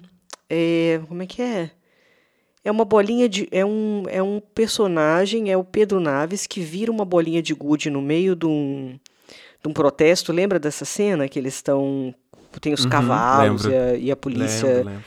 [0.50, 1.71] é, como é que é?
[2.63, 6.91] É uma bolinha de é um é um personagem, é o Pedro Naves que vira
[6.91, 9.00] uma bolinha de gude no meio de um
[9.62, 10.32] de um protesto.
[10.32, 12.13] Lembra dessa cena que eles estão
[12.62, 14.67] tem os uhum, cavalos e a, e a, polícia.
[14.67, 15.04] Lembro, lembro,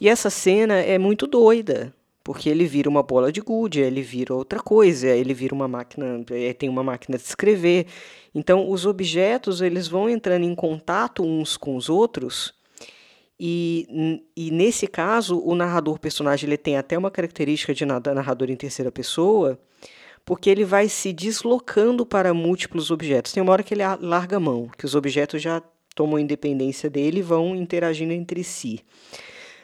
[0.00, 1.92] e essa cena é muito doida,
[2.24, 6.24] porque ele vira uma bola de gude, ele vira outra coisa, ele vira uma máquina,
[6.58, 7.86] tem uma máquina de escrever.
[8.34, 12.54] Então, os objetos eles vão entrando em contato uns com os outros.
[13.38, 18.56] E, e nesse caso, o narrador personagem ele tem até uma característica de narrador em
[18.56, 19.58] terceira pessoa,
[20.24, 23.32] porque ele vai se deslocando para múltiplos objetos.
[23.32, 25.60] Tem uma hora que ele larga a mão, que os objetos já
[25.94, 28.80] tomam independência dele e vão interagindo entre si.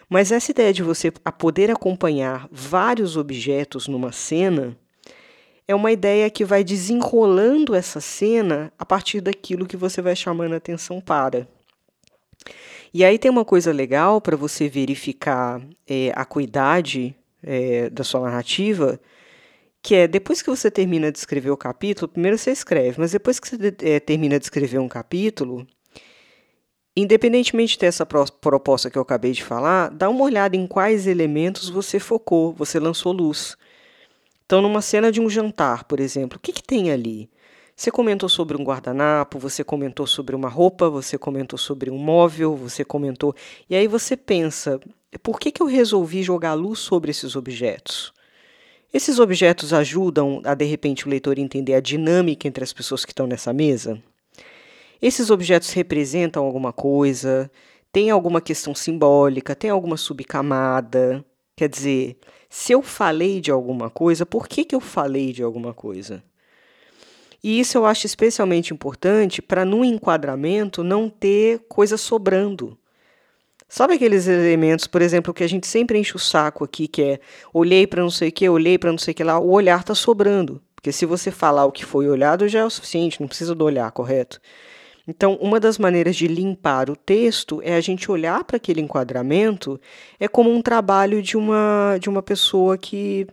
[0.08, 4.76] Mas essa ideia de você poder acompanhar vários objetos numa cena
[5.66, 10.54] é uma ideia que vai desenrolando essa cena a partir daquilo que você vai chamando
[10.54, 11.46] a atenção para.
[12.92, 18.22] E aí tem uma coisa legal para você verificar é, a cuidade é, da sua
[18.22, 18.98] narrativa,
[19.82, 23.38] que é depois que você termina de escrever o capítulo, primeiro você escreve, mas depois
[23.38, 25.66] que você é, termina de escrever um capítulo,
[27.00, 31.98] independentemente dessa proposta que eu acabei de falar, dá uma olhada em quais elementos você
[31.98, 33.56] focou, você lançou luz.
[34.44, 37.30] Então, numa cena de um jantar, por exemplo, o que, que tem ali?
[37.76, 42.56] Você comentou sobre um guardanapo, você comentou sobre uma roupa, você comentou sobre um móvel,
[42.56, 43.36] você comentou.
[43.70, 44.80] E aí você pensa:
[45.22, 48.12] por que, que eu resolvi jogar luz sobre esses objetos?
[48.92, 53.12] Esses objetos ajudam a, de repente, o leitor entender a dinâmica entre as pessoas que
[53.12, 54.02] estão nessa mesa?
[55.00, 57.50] Esses objetos representam alguma coisa?
[57.92, 59.54] Tem alguma questão simbólica?
[59.54, 61.24] Tem alguma subcamada?
[61.56, 65.74] Quer dizer, se eu falei de alguma coisa, por que, que eu falei de alguma
[65.74, 66.22] coisa?
[67.42, 72.76] E isso eu acho especialmente importante para no enquadramento não ter coisa sobrando.
[73.68, 77.20] Sabe aqueles elementos, por exemplo, que a gente sempre enche o saco aqui, que é
[77.52, 79.80] olhei para não sei o que, olhei para não sei o que lá, o olhar
[79.80, 80.60] está sobrando.
[80.74, 83.64] Porque se você falar o que foi olhado já é o suficiente, não precisa do
[83.64, 84.40] olhar, correto?
[85.08, 89.80] Então, uma das maneiras de limpar o texto é a gente olhar para aquele enquadramento,
[90.20, 93.26] é como um trabalho de uma, de uma pessoa que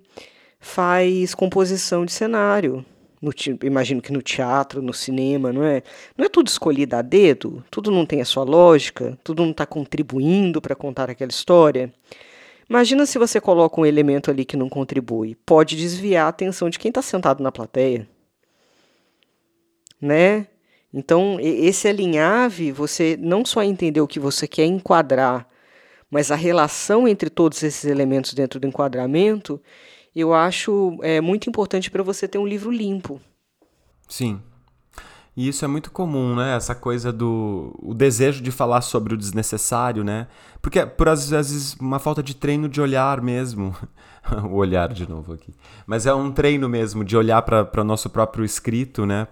[0.58, 2.86] faz composição de cenário.
[3.22, 3.32] No,
[3.64, 5.84] imagino que no teatro, no cinema, não é?
[6.18, 9.66] Não é tudo escolhido a dedo, tudo não tem a sua lógica, tudo não está
[9.66, 11.94] contribuindo para contar aquela história.
[12.70, 16.80] Imagina se você coloca um elemento ali que não contribui, pode desviar a atenção de
[16.80, 18.08] quem está sentado na plateia,
[20.00, 20.48] né?
[20.98, 25.46] Então, esse alinhave, você não só entender o que você quer enquadrar,
[26.10, 29.62] mas a relação entre todos esses elementos dentro do enquadramento,
[30.16, 33.20] eu acho é, muito importante para você ter um livro limpo.
[34.08, 34.42] Sim.
[35.36, 36.56] E isso é muito comum, né?
[36.56, 40.28] Essa coisa do o desejo de falar sobre o desnecessário, né?
[40.62, 43.76] Porque por às vezes uma falta de treino de olhar mesmo.
[44.50, 45.54] o olhar de novo aqui.
[45.86, 49.28] Mas é um treino mesmo de olhar para o nosso próprio escrito, né?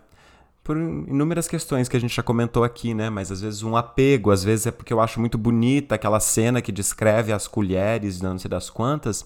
[0.63, 3.09] Por inúmeras questões que a gente já comentou aqui, né?
[3.09, 6.61] Mas às vezes um apego, às vezes é porque eu acho muito bonita aquela cena
[6.61, 9.25] que descreve as colheres, não sei das quantas,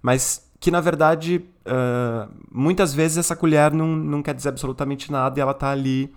[0.00, 5.38] mas que na verdade uh, muitas vezes essa colher não, não quer dizer absolutamente nada
[5.38, 6.14] e ela tá ali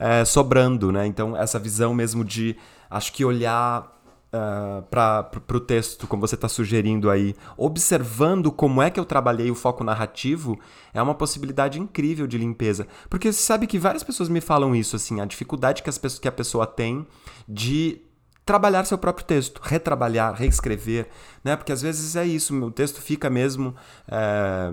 [0.00, 1.06] uh, sobrando, né?
[1.06, 2.56] Então essa visão mesmo de
[2.90, 3.97] acho que olhar
[4.32, 9.50] uh, para o texto, como você está sugerindo aí, observando como é que eu trabalhei
[9.50, 10.58] o foco narrativo,
[10.92, 12.86] é uma possibilidade incrível de limpeza.
[13.08, 16.20] Porque você sabe que várias pessoas me falam isso, assim, a dificuldade que, as pessoas,
[16.20, 17.06] que a pessoa tem
[17.48, 18.02] de
[18.44, 21.08] trabalhar seu próprio texto, retrabalhar, reescrever,
[21.44, 21.54] né?
[21.54, 23.74] Porque às vezes é isso, o texto fica mesmo.
[24.08, 24.72] É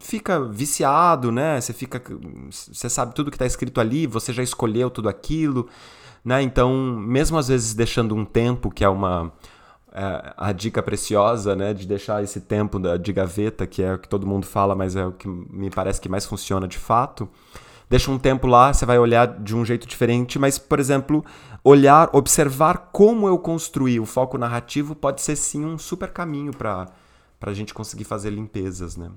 [0.00, 1.60] fica viciado, né?
[1.60, 2.02] Você fica,
[2.50, 5.68] você sabe tudo que está escrito ali, você já escolheu tudo aquilo,
[6.24, 6.42] né?
[6.42, 9.32] Então, mesmo às vezes deixando um tempo, que é uma
[9.92, 14.08] é, a dica preciosa, né, de deixar esse tempo de gaveta, que é o que
[14.08, 17.28] todo mundo fala, mas é o que me parece que mais funciona de fato.
[17.90, 21.24] Deixa um tempo lá, você vai olhar de um jeito diferente, mas, por exemplo,
[21.64, 26.86] olhar, observar como eu construí o foco narrativo pode ser sim um super caminho para
[27.40, 29.10] a gente conseguir fazer limpezas, né?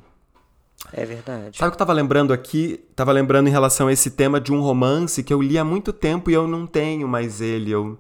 [0.94, 1.58] É verdade.
[1.58, 2.84] Sabe o que eu tava lembrando aqui?
[2.96, 5.94] Tava lembrando em relação a esse tema de um romance que eu li há muito
[5.94, 7.72] tempo e eu não tenho mais ele.
[7.72, 7.98] Eu...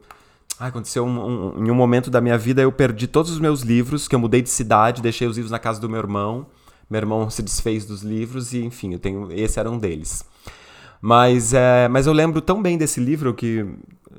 [0.60, 4.08] Aconteceu um, um, em um momento da minha vida, eu perdi todos os meus livros,
[4.08, 6.46] que eu mudei de cidade, deixei os livros na casa do meu irmão.
[6.90, 10.24] Meu irmão se desfez dos livros e, enfim, eu tenho, esse era um deles.
[11.02, 13.66] Mas, é, mas eu lembro tão bem desse livro que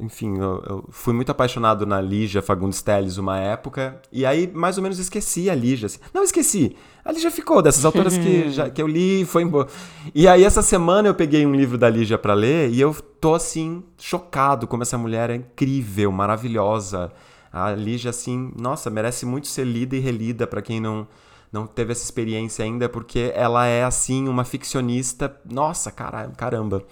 [0.00, 4.76] enfim, eu, eu, fui muito apaixonado na Lígia Fagundes Telles uma época, e aí mais
[4.76, 5.86] ou menos esqueci a Lígia.
[5.86, 5.98] Assim.
[6.12, 9.68] Não esqueci, a Lígia ficou, dessas autoras que, já, que eu li e foi embora.
[10.14, 13.34] E aí essa semana eu peguei um livro da Lígia para ler e eu tô
[13.34, 17.12] assim, chocado como essa mulher é incrível, maravilhosa.
[17.52, 21.06] A Lígia, assim, nossa, merece muito ser lida e relida para quem não
[21.52, 26.82] não teve essa experiência ainda, porque ela é, assim, uma ficcionista, nossa, caramba,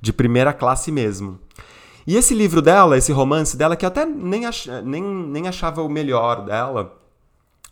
[0.00, 1.38] de primeira classe mesmo.
[2.08, 5.82] E esse livro dela, esse romance dela, que eu até nem, ach, nem, nem achava
[5.82, 6.98] o melhor dela,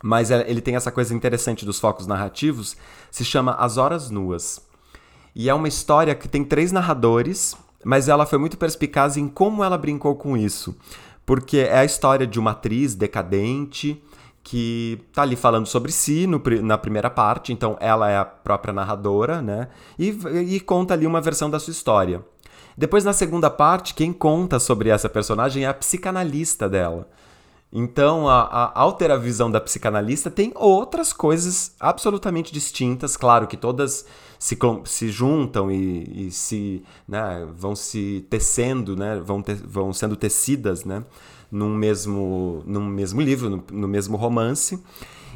[0.03, 2.77] mas é, ele tem essa coisa interessante dos focos narrativos,
[3.11, 4.61] se chama As Horas Nuas.
[5.35, 9.65] E é uma história que tem três narradores, mas ela foi muito perspicaz em como
[9.65, 10.77] ela brincou com isso.
[11.25, 14.05] Porque é a história de uma atriz decadente
[14.43, 18.75] que tá ali falando sobre si no, na primeira parte, então ela é a própria
[18.75, 19.69] narradora, né?
[19.99, 20.11] E,
[20.57, 22.23] e conta ali uma versão da sua história.
[22.77, 27.09] Depois, na segunda parte, quem conta sobre essa personagem é a psicanalista dela.
[27.73, 33.47] Então, a, a, ao ter a visão da psicanalista, tem outras coisas absolutamente distintas, claro
[33.47, 34.07] que todas
[34.39, 40.15] se, se juntam e, e se né, vão se tecendo, né, vão, te, vão sendo
[40.15, 41.03] tecidas, né?
[41.51, 44.83] num mesmo, num mesmo livro, no, no mesmo romance.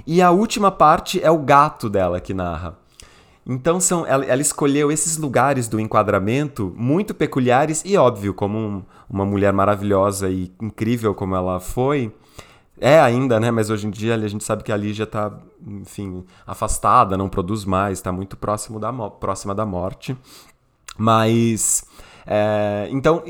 [0.07, 2.79] E a última parte é o gato dela que narra.
[3.47, 8.83] Então são, ela, ela, escolheu esses lugares do enquadramento muito peculiares e óbvio, como um,
[9.09, 12.13] uma mulher maravilhosa e incrível como ela foi,
[12.81, 13.51] é ainda, né?
[13.51, 15.33] Mas hoje em dia a gente sabe que a Lígia está,
[15.67, 20.17] enfim, afastada, não produz mais, está muito próximo da, próxima da morte.
[20.97, 21.85] Mas,
[22.27, 23.23] é, então,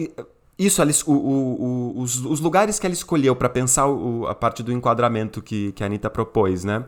[0.59, 3.87] isso, ela, o, o, o, os, os, lugares que ela escolheu para pensar
[4.29, 6.85] a parte do enquadramento que, que a Anitta propôs, né?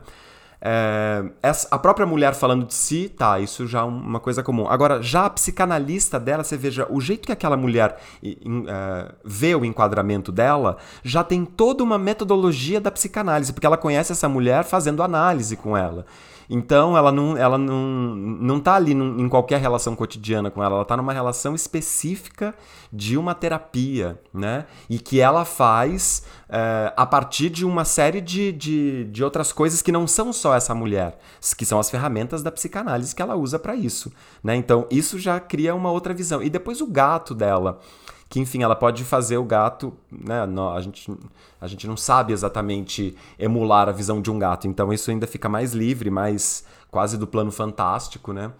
[0.65, 4.65] É, essa, a própria mulher falando de si, tá, isso já é uma coisa comum.
[4.69, 9.65] Agora, já a psicanalista dela, você veja, o jeito que aquela mulher é, vê o
[9.65, 15.03] enquadramento dela, já tem toda uma metodologia da psicanálise, porque ela conhece essa mulher fazendo
[15.03, 16.05] análise com ela.
[16.49, 20.75] Então ela não, ela não, não tá ali num, em qualquer relação cotidiana com ela,
[20.75, 22.53] ela está numa relação específica
[22.91, 24.65] de uma terapia, né?
[24.89, 29.81] E que ela faz é, a partir de uma série de, de, de outras coisas
[29.81, 31.17] que não são só essa mulher,
[31.57, 34.11] que são as ferramentas da psicanálise que ela usa para isso,
[34.43, 34.55] né?
[34.55, 36.41] Então isso já cria uma outra visão.
[36.43, 37.79] E depois o gato dela
[38.33, 40.39] que enfim, ela pode fazer o gato, né?
[40.75, 41.13] A, gente,
[41.61, 45.47] a gente não sabe exatamente emular a visão de um gato, então isso ainda fica
[45.47, 48.51] mais livre, mais quase do plano fantástico, né?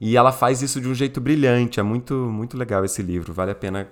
[0.00, 3.50] E ela faz isso de um jeito brilhante, é muito, muito legal esse livro, vale
[3.50, 3.90] a pena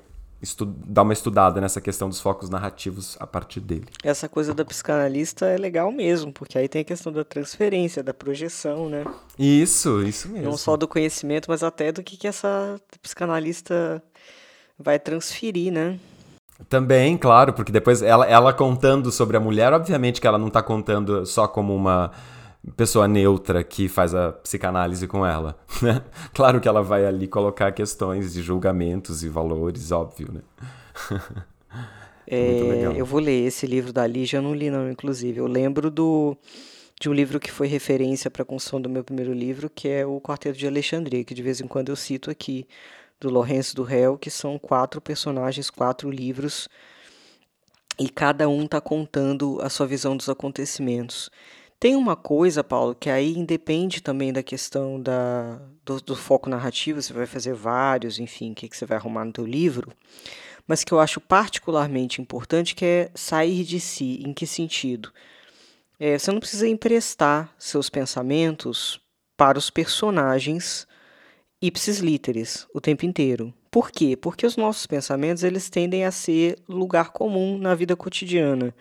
[0.87, 3.87] dar uma estudada nessa questão dos focos narrativos a partir dele.
[4.05, 8.15] Essa coisa da psicanalista é legal mesmo, porque aí tem a questão da transferência, da
[8.15, 9.05] projeção, né?
[9.37, 10.49] Isso, isso mesmo.
[10.49, 14.01] Não só do conhecimento, mas até do que, que essa psicanalista
[14.79, 15.99] vai transferir, né?
[16.69, 20.63] Também, claro, porque depois ela, ela contando sobre a mulher, obviamente que ela não está
[20.63, 22.13] contando só como uma
[22.77, 26.03] pessoa neutra que faz a psicanálise com ela, né?
[26.33, 30.41] Claro que ela vai ali colocar questões de julgamentos e valores, óbvio, né?
[32.27, 35.39] é, eu vou ler esse livro da Lígia, eu não li não, inclusive.
[35.39, 36.37] Eu lembro do
[37.01, 40.07] de um livro que foi referência para a construção do meu primeiro livro, que é
[40.07, 42.67] o Quarteto de Alexandria, que de vez em quando eu cito aqui
[43.21, 46.69] do Lourenço do Réu, que são quatro personagens, quatro livros,
[47.99, 51.31] e cada um está contando a sua visão dos acontecimentos.
[51.79, 57.01] Tem uma coisa, Paulo, que aí independe também da questão da, do, do foco narrativo,
[57.01, 59.93] você vai fazer vários, enfim, o que, que você vai arrumar no teu livro,
[60.67, 64.23] mas que eu acho particularmente importante, que é sair de si.
[64.25, 65.13] Em que sentido?
[65.99, 69.01] É, você não precisa emprestar seus pensamentos
[69.37, 70.87] para os personagens
[71.67, 73.53] ipsis literis o tempo inteiro.
[73.71, 74.17] Por quê?
[74.17, 78.75] Porque os nossos pensamentos eles tendem a ser lugar comum na vida cotidiana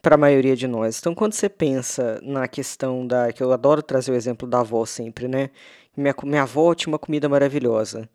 [0.00, 0.98] para a maioria de nós.
[0.98, 4.86] Então, quando você pensa na questão da que eu adoro trazer o exemplo da avó
[4.86, 5.50] sempre, né?
[5.96, 8.08] Minha, minha avó tinha uma comida maravilhosa.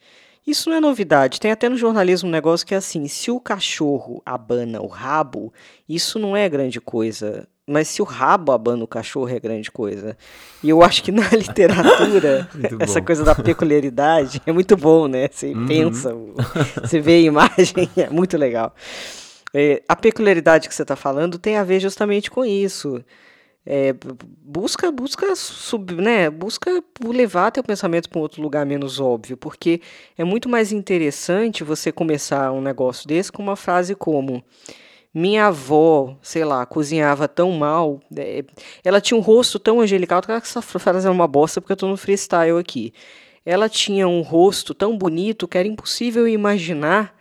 [0.46, 1.40] Isso não é novidade.
[1.40, 5.54] Tem até no jornalismo um negócio que é assim: se o cachorro abana o rabo,
[5.88, 7.48] isso não é grande coisa.
[7.68, 10.18] Mas se o rabo abana o cachorro é grande coisa.
[10.64, 12.50] E eu acho que na literatura,
[12.80, 15.30] essa coisa da peculiaridade é muito bom, né?
[15.32, 15.68] Você uhum.
[15.68, 16.16] pensa,
[16.82, 18.74] você vê a imagem, é muito legal.
[19.54, 23.04] É, a peculiaridade que você está falando tem a ver justamente com isso.
[23.64, 23.94] É,
[24.42, 26.30] busca, busca sub, né?
[26.32, 29.82] Busca levar teu pensamento para um outro lugar menos óbvio, porque
[30.18, 34.44] é muito mais interessante você começar um negócio desse com uma frase como
[35.14, 38.44] minha avó, sei lá, cozinhava tão mal, é,
[38.84, 41.88] ela tinha um rosto tão angelical, que essa frase é uma bosta porque eu tô
[41.88, 42.94] no freestyle aqui.
[43.46, 47.14] Ela tinha um rosto tão bonito que era impossível imaginar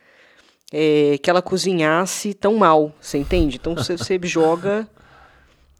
[0.72, 3.56] é, que ela cozinhasse tão mal, você entende?
[3.56, 4.88] Então você, você joga.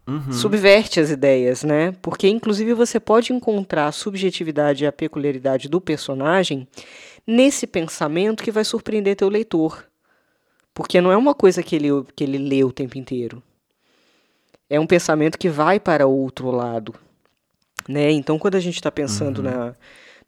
[0.07, 0.33] Uhum.
[0.33, 1.93] Subverte as ideias, né?
[2.01, 6.67] Porque, inclusive, você pode encontrar a subjetividade e a peculiaridade do personagem
[7.25, 9.85] nesse pensamento que vai surpreender teu leitor.
[10.73, 13.41] Porque não é uma coisa que ele, que ele lê o tempo inteiro.
[14.69, 16.95] É um pensamento que vai para outro lado.
[17.87, 18.11] Né?
[18.11, 19.43] Então, quando a gente está pensando uhum.
[19.43, 19.75] na,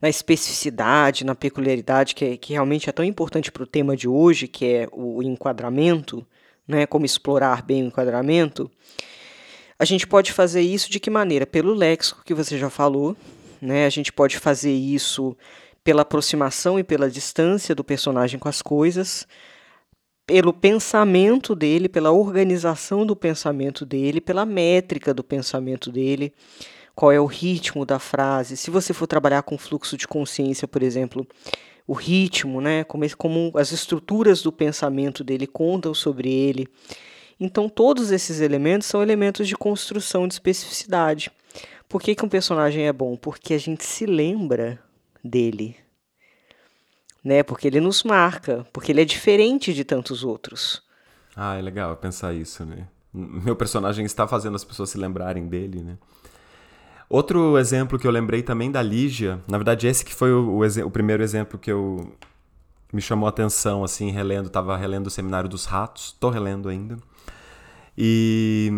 [0.02, 4.08] na especificidade, na peculiaridade, que, é, que realmente é tão importante para o tema de
[4.08, 6.26] hoje, que é o enquadramento,
[6.68, 6.86] né?
[6.86, 8.70] como explorar bem o enquadramento,
[9.80, 11.46] a gente pode fazer isso de que maneira?
[11.46, 13.16] Pelo léxico que você já falou,
[13.62, 13.86] né?
[13.86, 15.38] a gente pode fazer isso
[15.84, 19.28] pela aproximação e pela distância do personagem com as coisas,
[20.26, 26.34] pelo pensamento dele, pela organização do pensamento dele, pela métrica do pensamento dele
[26.96, 28.56] qual é o ritmo da frase.
[28.56, 31.28] Se você for trabalhar com fluxo de consciência, por exemplo,
[31.88, 36.68] o ritmo, né, como, como as estruturas do pensamento dele contam sobre ele.
[37.40, 41.32] Então, todos esses elementos são elementos de construção de especificidade.
[41.90, 43.16] Por que, que um personagem é bom?
[43.16, 44.80] Porque a gente se lembra
[45.24, 45.76] dele.
[47.24, 47.42] Né?
[47.44, 50.82] Porque ele nos marca, porque ele é diferente de tantos outros.
[51.36, 52.88] Ah, é legal pensar isso, né?
[53.14, 55.98] Meu personagem está fazendo as pessoas se lembrarem dele, né?
[57.10, 60.86] Outro exemplo que eu lembrei também da Lígia, na verdade esse que foi o, o,
[60.86, 62.12] o primeiro exemplo que eu
[62.92, 66.98] me chamou a atenção, assim, relendo, estava relendo o Seminário dos Ratos, estou relendo ainda.
[67.98, 68.72] E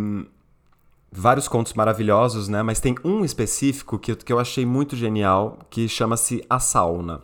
[1.12, 2.64] vários contos maravilhosos, né?
[2.64, 7.22] Mas tem um específico que, que eu achei muito genial, que chama-se A Sauna.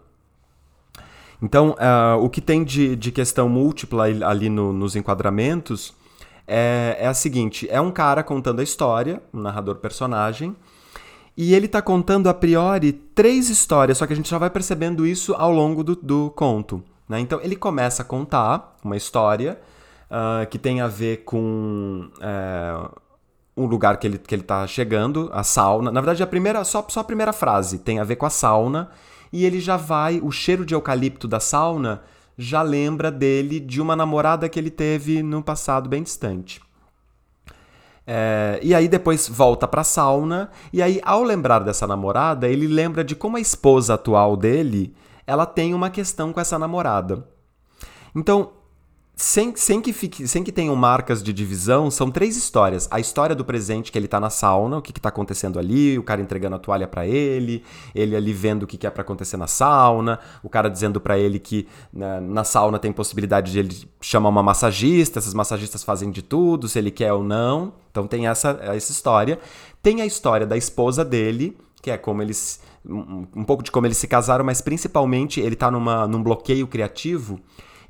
[1.42, 5.94] Então, uh, o que tem de, de questão múltipla ali no, nos enquadramentos
[6.48, 10.56] é, é a seguinte: é um cara contando a história, um narrador personagem,
[11.36, 15.06] e ele está contando a priori três histórias, só que a gente já vai percebendo
[15.06, 16.84] isso ao longo do, do conto.
[17.10, 17.20] Né?
[17.20, 19.60] Então ele começa a contar uma história
[20.10, 23.02] uh, que tem a ver com uh,
[23.58, 25.92] um lugar que ele que ele está chegando, a sauna.
[25.92, 28.92] Na verdade, a primeira só, só a primeira frase tem a ver com a sauna
[29.32, 32.02] e ele já vai o cheiro de eucalipto da sauna
[32.38, 36.62] já lembra dele de uma namorada que ele teve no passado bem distante.
[38.06, 43.04] É, e aí depois volta pra sauna, e aí ao lembrar dessa namorada, ele lembra
[43.04, 47.28] de como a esposa atual dele, ela tem uma questão com essa namorada.
[48.16, 48.52] Então,
[49.22, 52.88] sem, sem, que fique, sem que tenham marcas de divisão, são três histórias.
[52.90, 55.96] A história do presente, que ele tá na sauna, o que, que tá acontecendo ali,
[55.96, 57.64] o cara entregando a toalha para ele,
[57.94, 61.20] ele ali vendo o que, que é para acontecer na sauna, o cara dizendo para
[61.20, 65.84] ele que na, né, na, sauna tem possibilidade de ele chamar uma massagista, essas massagistas
[65.84, 67.74] fazem de tudo, se ele quer ou não.
[67.92, 69.38] Então tem essa, essa história.
[69.84, 72.60] Tem a história da esposa dele, que é como eles.
[72.84, 76.66] Um, um pouco de como eles se casaram, mas principalmente ele tá numa, num bloqueio
[76.66, 77.40] criativo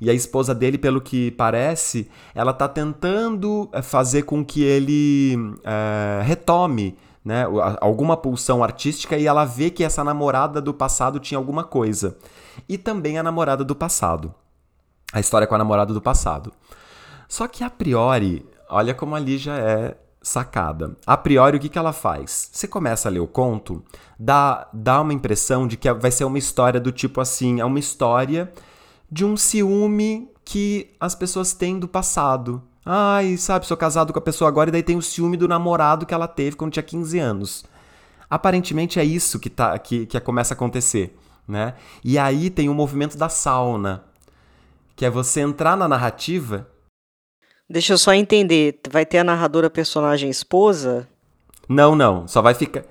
[0.02, 5.38] e a esposa dele, pelo que parece, ela está tentando eh, fazer com que ele
[5.62, 7.44] é, retome né,
[7.80, 12.18] alguma pulsão artística e ela vê que essa namorada do passado tinha alguma coisa.
[12.68, 14.34] E também a namorada do passado.
[15.12, 16.52] A história com a namorada do passado.
[17.28, 20.96] Só que a priori, olha como ali já é sacada.
[21.06, 22.50] A priori, o que, que ela faz?
[22.52, 23.84] Você começa a ler o conto,
[24.18, 27.78] dá, dá uma impressão de que vai ser uma história do tipo assim: é uma
[27.78, 28.52] história
[29.12, 32.62] de um ciúme que as pessoas têm do passado.
[32.84, 36.06] Ai, sabe, sou casado com a pessoa agora e daí tem o ciúme do namorado
[36.06, 37.64] que ela teve quando tinha 15 anos.
[38.30, 41.14] Aparentemente é isso que, tá, que, que começa a acontecer,
[41.46, 41.74] né?
[42.02, 44.02] E aí tem o movimento da sauna,
[44.96, 46.66] que é você entrar na narrativa.
[47.68, 51.06] Deixa eu só entender, vai ter a narradora personagem esposa?
[51.68, 52.82] Não, não, só vai ficar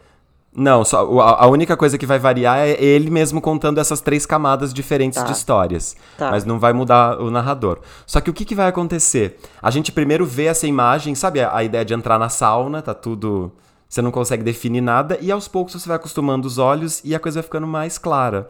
[0.54, 4.74] não, só, a, única coisa que vai variar é ele mesmo contando essas três camadas
[4.74, 5.26] diferentes tá.
[5.26, 5.96] de histórias.
[6.18, 6.30] Tá.
[6.30, 7.80] Mas não vai mudar o narrador.
[8.06, 9.40] Só que o que, que vai acontecer?
[9.62, 12.94] A gente primeiro vê essa imagem, sabe a, a ideia de entrar na sauna, tá
[12.94, 13.54] tudo.
[13.88, 17.20] Você não consegue definir nada, e aos poucos você vai acostumando os olhos e a
[17.20, 18.50] coisa vai ficando mais clara.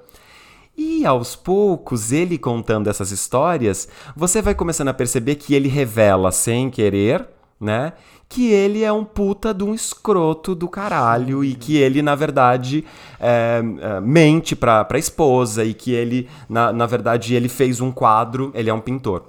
[0.76, 6.32] E aos poucos, ele contando essas histórias, você vai começando a perceber que ele revela
[6.32, 7.28] sem querer,
[7.62, 7.94] né?
[8.32, 12.86] que ele é um puta de um escroto do caralho e que ele, na verdade,
[13.20, 17.92] é, é, mente pra, pra esposa e que ele, na, na verdade, ele fez um
[17.92, 19.26] quadro, ele é um pintor.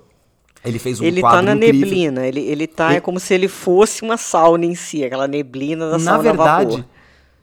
[0.65, 1.81] Ele fez um ele quadro tá na incrível.
[1.81, 2.99] neblina, ele, ele tá, ele...
[2.99, 6.77] é como se ele fosse uma sauna em si, aquela neblina da na sauna verdade,
[6.77, 6.85] vapor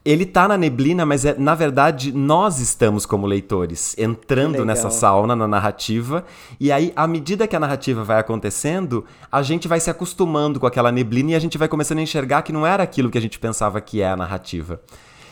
[0.04, 5.36] ele tá na neblina, mas é, na verdade nós estamos como leitores entrando nessa sauna
[5.36, 6.24] na narrativa
[6.60, 10.66] e aí à medida que a narrativa vai acontecendo, a gente vai se acostumando com
[10.66, 13.22] aquela neblina e a gente vai começando a enxergar que não era aquilo que a
[13.22, 14.82] gente pensava que é a narrativa.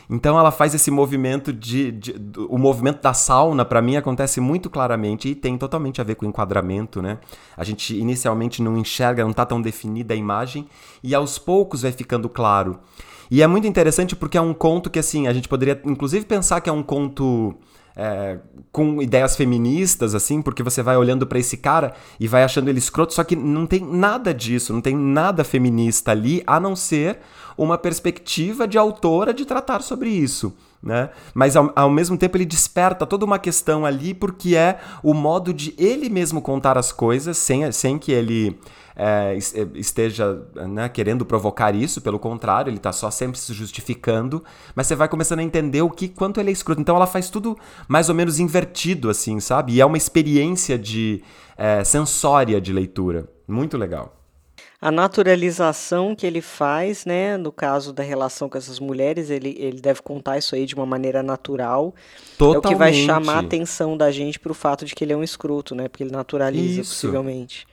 [0.10, 4.40] Então ela faz esse movimento de, de, de o movimento da sauna para mim acontece
[4.40, 7.18] muito claramente e tem totalmente a ver com o enquadramento, né?
[7.58, 10.68] A gente inicialmente não enxerga, não está tão definida a imagem
[11.04, 12.80] e aos poucos vai ficando claro.
[13.30, 16.62] E é muito interessante porque é um conto que assim a gente poderia inclusive pensar
[16.62, 17.56] que é um conto
[17.98, 18.38] é,
[18.72, 22.78] com ideias feministas, assim, porque você vai olhando para esse cara e vai achando ele
[22.78, 27.18] escroto, só que não tem nada disso, não tem nada feminista ali, a não ser
[27.58, 30.54] uma perspectiva de autora de tratar sobre isso.
[30.82, 31.10] Né?
[31.34, 35.52] Mas ao, ao, mesmo tempo ele desperta toda uma questão ali, porque é o modo
[35.52, 38.60] de ele mesmo contar as coisas sem, sem que ele
[38.98, 44.44] é, é, esteja né, querendo provocar isso, pelo contrário, ele está só sempre se justificando,
[44.76, 46.82] mas você vai começando a entender o que quanto ele é escroto.
[46.82, 47.56] Então ela faz tudo
[47.88, 49.74] mais ou menos invertido, assim, sabe?
[49.74, 51.24] E é uma experiência de
[51.56, 53.30] é, sensória de leitura.
[53.48, 54.18] Muito legal
[54.80, 59.82] a naturalização que ele faz, né, no caso da relação com essas mulheres, ele, ele
[59.82, 61.96] deve contar isso aí de uma maneira natural.
[62.38, 62.56] Totalmente.
[62.56, 65.14] É o que vai chamar a atenção da gente para o fato de que ele
[65.14, 66.92] é um escroto, né, porque ele naturaliza isso.
[66.94, 67.66] possivelmente.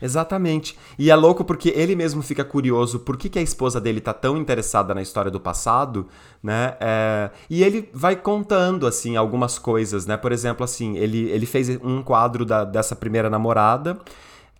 [0.00, 0.76] Exatamente.
[0.98, 4.12] E é louco porque ele mesmo fica curioso por que, que a esposa dele tá
[4.12, 6.06] tão interessada na história do passado,
[6.42, 6.76] né?
[6.80, 7.30] É...
[7.48, 10.16] E ele vai contando, assim, algumas coisas, né?
[10.16, 13.98] Por exemplo, assim, ele, ele fez um quadro da, dessa primeira namorada,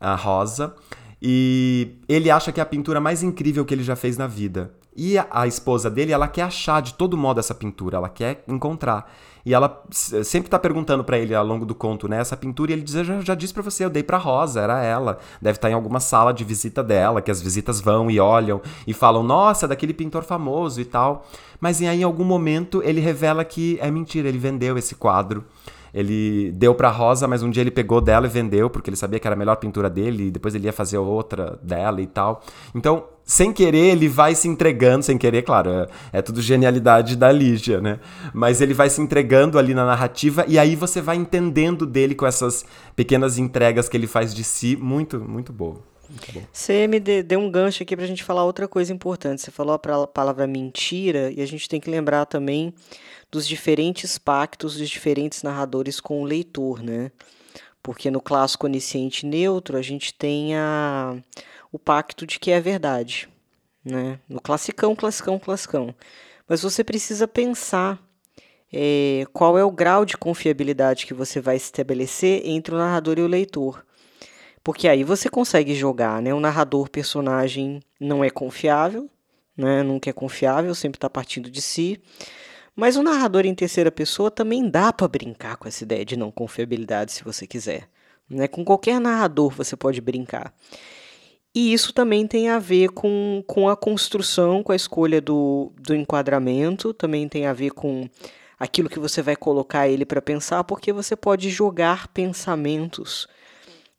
[0.00, 0.74] a Rosa,
[1.20, 4.70] e ele acha que é a pintura mais incrível que ele já fez na vida.
[4.96, 8.42] E a, a esposa dele, ela quer achar de todo modo essa pintura, ela quer
[8.48, 9.12] encontrar.
[9.44, 12.18] E ela sempre tá perguntando para ele ao longo do conto, né?
[12.18, 14.60] Essa pintura, e ele diz: Eu já, já disse para você, eu dei pra Rosa,
[14.60, 15.18] era ela.
[15.40, 18.60] Deve estar tá em alguma sala de visita dela, que as visitas vão e olham
[18.88, 21.24] e falam: Nossa, daquele pintor famoso e tal.
[21.60, 25.44] Mas aí, em algum momento, ele revela que é mentira, ele vendeu esse quadro.
[25.94, 29.20] Ele deu pra Rosa, mas um dia ele pegou dela e vendeu, porque ele sabia
[29.20, 32.42] que era a melhor pintura dele, e depois ele ia fazer outra dela e tal.
[32.74, 37.32] Então, sem querer, ele vai se entregando, sem querer, claro, é, é, tudo genialidade da
[37.32, 37.98] Lígia, né?
[38.32, 42.24] Mas ele vai se entregando ali na narrativa, e aí você vai entendendo dele com
[42.24, 42.64] essas
[42.94, 45.82] pequenas entregas que ele faz de si, muito, muito boa.
[46.52, 49.42] Você me deu um gancho aqui pra gente falar outra coisa importante.
[49.42, 52.72] Você falou a palavra mentira, e a gente tem que lembrar também
[53.28, 57.10] dos diferentes pactos dos diferentes narradores com o leitor, né?
[57.82, 61.16] Porque no clássico onisciente neutro a gente tem a,
[61.72, 63.28] o pacto de que é verdade,
[63.84, 64.18] né?
[64.28, 65.94] No classicão, classicão, classicão.
[66.48, 68.00] Mas você precisa pensar
[68.72, 73.22] é, qual é o grau de confiabilidade que você vai estabelecer entre o narrador e
[73.22, 73.84] o leitor.
[74.62, 76.34] Porque aí você consegue jogar, né?
[76.34, 79.08] O narrador personagem não é confiável,
[79.56, 79.82] né?
[79.82, 82.00] Nunca é confiável, sempre está partindo de si.
[82.74, 86.30] Mas o narrador em terceira pessoa também dá para brincar com essa ideia de não
[86.30, 87.88] confiabilidade se você quiser.
[88.28, 88.46] Né?
[88.46, 90.52] Com qualquer narrador você pode brincar.
[91.56, 95.94] E isso também tem a ver com, com a construção, com a escolha do, do
[95.94, 98.06] enquadramento, também tem a ver com
[98.60, 103.26] aquilo que você vai colocar ele para pensar, porque você pode jogar pensamentos,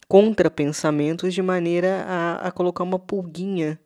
[0.07, 3.79] contra pensamentos, de maneira a, a colocar uma pulguinha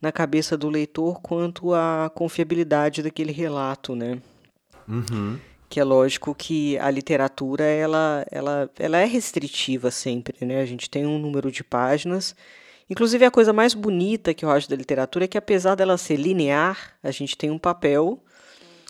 [0.00, 4.22] na cabeça do leitor quanto à confiabilidade daquele relato, né?
[4.86, 5.36] Uhum.
[5.68, 10.60] Que é lógico que a literatura ela, ela, ela é restritiva sempre, né?
[10.60, 12.36] A gente tem um número de páginas.
[12.90, 16.16] Inclusive a coisa mais bonita que eu acho da literatura é que apesar dela ser
[16.16, 18.20] linear, a gente tem um papel,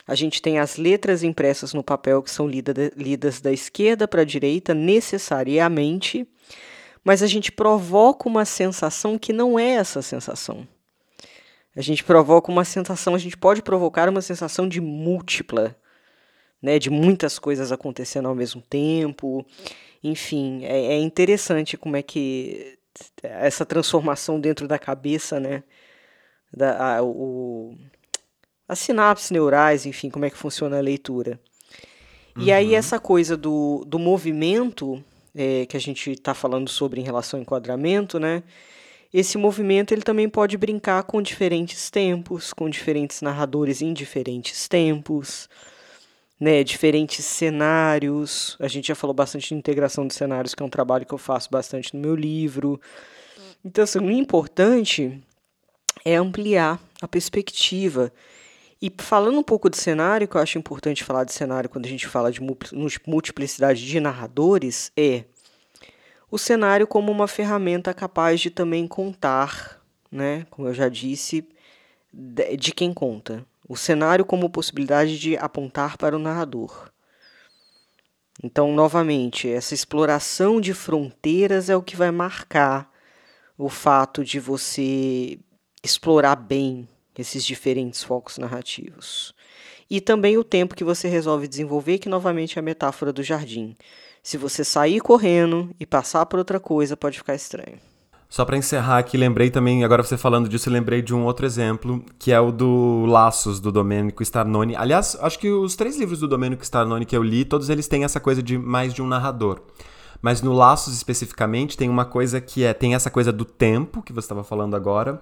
[0.06, 4.22] a gente tem as letras impressas no papel que são lida, lidas da esquerda para
[4.22, 6.26] a direita necessariamente,
[7.04, 10.66] mas a gente provoca uma sensação que não é essa sensação.
[11.76, 15.76] A gente provoca uma sensação, a gente pode provocar uma sensação de múltipla,
[16.62, 19.44] né, de muitas coisas acontecendo ao mesmo tempo.
[20.02, 22.79] Enfim, é, é interessante como é que
[23.22, 25.62] essa transformação dentro da cabeça, né,
[26.52, 27.76] da, a, o,
[28.68, 31.40] as sinapses neurais, enfim, como é que funciona a leitura.
[32.36, 32.44] Uhum.
[32.44, 32.76] E aí uhum.
[32.76, 35.02] essa coisa do, do movimento
[35.34, 38.42] é, que a gente está falando sobre em relação ao enquadramento, né?
[39.12, 45.48] Esse movimento ele também pode brincar com diferentes tempos, com diferentes narradores em diferentes tempos,
[46.40, 48.56] né, diferentes cenários.
[48.58, 51.18] A gente já falou bastante de integração de cenários, que é um trabalho que eu
[51.18, 52.80] faço bastante no meu livro.
[53.62, 55.22] Então, assim, o importante
[56.02, 58.10] é ampliar a perspectiva.
[58.80, 61.88] E falando um pouco de cenário, que eu acho importante falar de cenário quando a
[61.88, 62.40] gente fala de
[63.06, 65.24] multiplicidade de narradores, é
[66.30, 71.46] o cenário como uma ferramenta capaz de também contar, né, como eu já disse,
[72.12, 73.44] de quem conta.
[73.70, 76.90] O cenário como possibilidade de apontar para o narrador.
[78.42, 82.90] Então, novamente, essa exploração de fronteiras é o que vai marcar
[83.56, 85.38] o fato de você
[85.84, 89.32] explorar bem esses diferentes focos narrativos.
[89.88, 93.76] e também o tempo que você resolve desenvolver, que novamente é a metáfora do jardim.
[94.20, 97.89] Se você sair correndo e passar por outra coisa, pode ficar estranho.
[98.30, 102.00] Só para encerrar aqui, lembrei também, agora você falando disso, lembrei de um outro exemplo,
[102.16, 104.76] que é o do Laços, do Domênico Starnoni.
[104.76, 108.04] Aliás, acho que os três livros do Domênico Starnoni que eu li, todos eles têm
[108.04, 109.60] essa coisa de mais de um narrador.
[110.22, 114.12] Mas no Laços especificamente tem uma coisa que é, tem essa coisa do tempo que
[114.12, 115.20] você estava falando agora,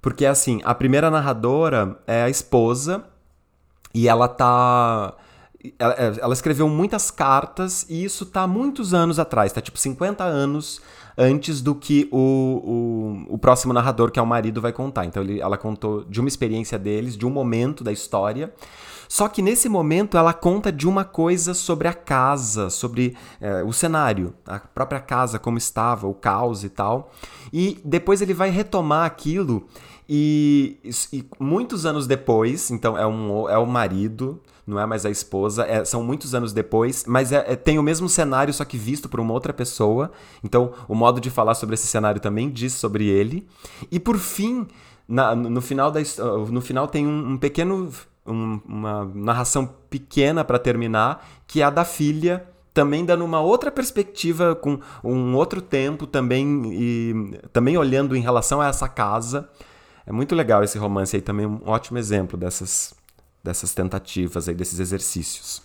[0.00, 3.04] porque assim, a primeira narradora é a esposa
[3.92, 5.14] e ela tá
[5.78, 10.80] ela, ela, escreveu muitas cartas e isso tá muitos anos atrás, tá tipo 50 anos
[11.16, 15.04] antes do que o, o, o próximo narrador, que é o marido, vai contar.
[15.06, 18.52] Então ele, ela contou de uma experiência deles, de um momento da história.
[19.08, 23.72] Só que nesse momento ela conta de uma coisa sobre a casa, sobre é, o
[23.72, 27.10] cenário, a própria casa, como estava, o caos e tal.
[27.52, 29.68] E depois ele vai retomar aquilo
[30.08, 30.78] e,
[31.12, 35.64] e muitos anos depois, então é, um, é o marido não é mais a esposa,
[35.64, 39.08] é, são muitos anos depois, mas é, é, tem o mesmo cenário, só que visto
[39.08, 40.10] por uma outra pessoa.
[40.42, 43.46] Então, o modo de falar sobre esse cenário também diz sobre ele.
[43.90, 44.66] E por fim,
[45.08, 46.00] na, no, final da,
[46.50, 47.90] no final tem um, um pequeno.
[48.28, 52.44] Um, uma narração pequena para terminar, que é a da filha
[52.76, 58.60] também dando uma outra perspectiva, com um outro tempo também, e também olhando em relação
[58.60, 59.48] a essa casa.
[60.06, 62.94] É muito legal esse romance aí também, um ótimo exemplo dessas,
[63.46, 65.62] dessas tentativas aí, desses exercícios.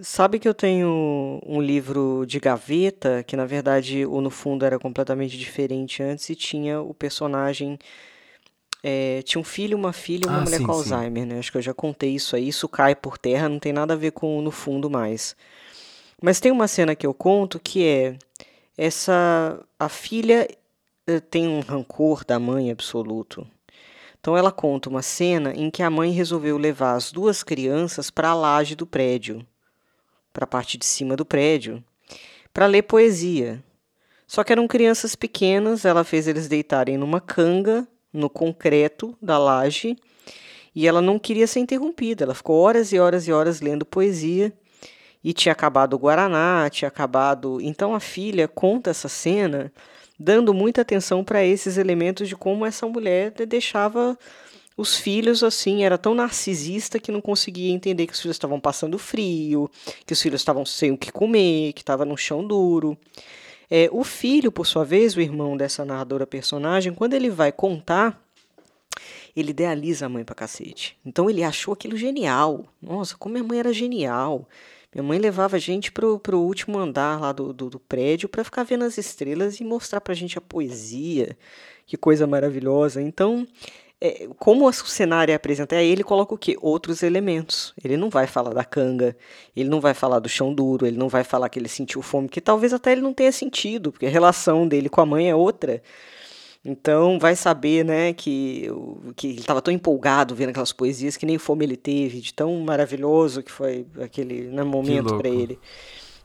[0.00, 4.78] Sabe que eu tenho um livro de gaveta, que na verdade o no fundo era
[4.78, 7.78] completamente diferente antes e tinha o personagem.
[8.82, 11.38] É, tinha um filho, uma filha e uma ah, mulher sim, com Alzheimer, né?
[11.38, 12.48] Acho que eu já contei isso aí.
[12.48, 15.36] Isso cai por terra, não tem nada a ver com o no fundo mais.
[16.20, 18.16] Mas tem uma cena que eu conto que é
[18.76, 19.60] essa.
[19.78, 20.48] A filha
[21.06, 23.46] eh, tem um rancor da mãe absoluto.
[24.22, 28.28] Então ela conta uma cena em que a mãe resolveu levar as duas crianças para
[28.28, 29.44] a laje do prédio,
[30.32, 31.82] para a parte de cima do prédio,
[32.54, 33.60] para ler poesia.
[34.24, 39.96] Só que eram crianças pequenas, ela fez eles deitarem numa canga, no concreto da laje,
[40.72, 42.22] e ela não queria ser interrompida.
[42.22, 44.52] Ela ficou horas e horas e horas lendo poesia
[45.24, 47.60] e tinha acabado o Guaraná, tinha acabado.
[47.60, 49.72] Então a filha conta essa cena
[50.22, 54.16] dando muita atenção para esses elementos de como essa mulher deixava
[54.76, 58.98] os filhos assim, era tão narcisista que não conseguia entender que os filhos estavam passando
[58.98, 59.70] frio,
[60.06, 62.96] que os filhos estavam sem o que comer, que estava no chão duro.
[63.70, 68.22] É, o filho, por sua vez, o irmão dessa narradora personagem, quando ele vai contar,
[69.34, 70.96] ele idealiza a mãe pra cacete.
[71.04, 72.66] Então ele achou aquilo genial.
[72.80, 74.48] Nossa, como minha mãe era genial.
[74.94, 78.44] Minha mãe levava a gente pro, pro último andar lá do, do, do prédio para
[78.44, 81.36] ficar vendo as estrelas e mostrar pra gente a poesia.
[81.86, 83.00] Que coisa maravilhosa.
[83.00, 83.46] Então,
[84.04, 86.56] é, como o cenário é apresentado, aí ele coloca o quê?
[86.60, 87.72] Outros elementos.
[87.82, 89.16] Ele não vai falar da canga,
[89.54, 92.28] ele não vai falar do chão duro, ele não vai falar que ele sentiu fome,
[92.28, 95.34] que talvez até ele não tenha sentido, porque a relação dele com a mãe é
[95.36, 95.80] outra.
[96.64, 98.70] Então vai saber, né, que,
[99.16, 102.56] que ele estava tão empolgado vendo aquelas poesias que nem fome ele teve, de tão
[102.60, 105.58] maravilhoso que foi aquele né, momento para ele.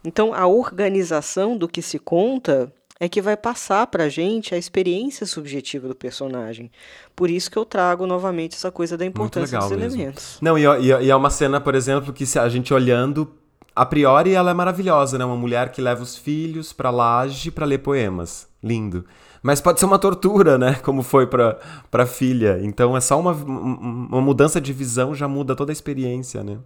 [0.04, 4.58] Então a organização do que se conta é que vai passar para a gente a
[4.58, 6.70] experiência subjetiva do personagem.
[7.14, 9.84] Por isso que eu trago novamente essa coisa da importância dos mesmo.
[9.84, 10.38] elementos.
[10.40, 13.32] Não, e, e, é uma cena, por exemplo, que se a gente olhando
[13.74, 15.24] a priori ela é maravilhosa, né?
[15.24, 18.48] Uma mulher que leva os filhos para laje para ler poemas.
[18.60, 19.04] Lindo.
[19.42, 20.74] Mas pode ser uma tortura, né?
[20.82, 21.58] Como foi pra,
[21.90, 22.58] pra filha.
[22.62, 26.58] Então é só uma, uma mudança de visão já muda toda a experiência, né?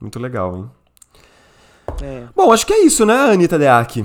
[0.00, 0.70] Muito legal, hein?
[2.02, 2.24] É.
[2.34, 4.04] Bom, acho que é isso, né, Anitta Deac?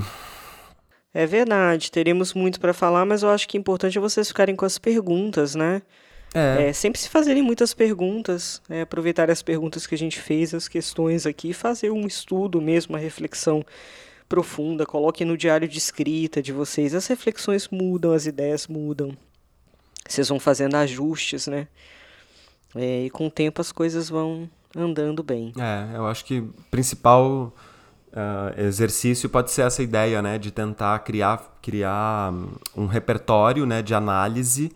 [1.12, 4.64] É verdade, teríamos muito para falar, mas eu acho que é importante vocês ficarem com
[4.64, 5.82] as perguntas, né?
[6.32, 6.68] É.
[6.68, 10.68] é sempre se fazerem muitas perguntas, é, aproveitar as perguntas que a gente fez, as
[10.68, 13.64] questões aqui, fazer um estudo mesmo, uma reflexão
[14.30, 16.94] profunda, coloquem no diário de escrita de vocês.
[16.94, 19.14] As reflexões mudam, as ideias mudam.
[20.08, 21.66] Vocês vão fazendo ajustes, né?
[22.76, 25.52] É, e com o tempo as coisas vão andando bem.
[25.58, 27.52] É, eu acho que principal
[28.12, 30.38] uh, exercício pode ser essa ideia, né?
[30.38, 32.32] De tentar criar, criar
[32.76, 34.70] um repertório né, de análise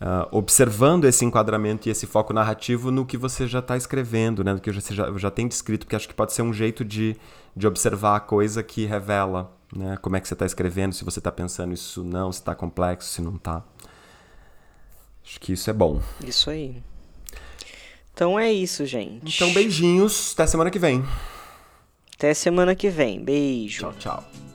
[0.00, 4.54] Uh, observando esse enquadramento e esse foco narrativo no que você já está escrevendo, né?
[4.54, 7.14] no que você já, já tem descrito, porque acho que pode ser um jeito de,
[7.54, 9.96] de observar a coisa que revela né?
[10.00, 13.08] como é que você está escrevendo, se você está pensando isso não, se está complexo,
[13.08, 13.62] se não está.
[15.24, 16.00] Acho que isso é bom.
[16.24, 16.82] Isso aí.
[18.12, 19.34] Então é isso, gente.
[19.34, 21.04] Então beijinhos, até semana que vem.
[22.16, 23.22] Até semana que vem.
[23.22, 23.80] Beijo.
[23.80, 24.49] Tchau, tchau.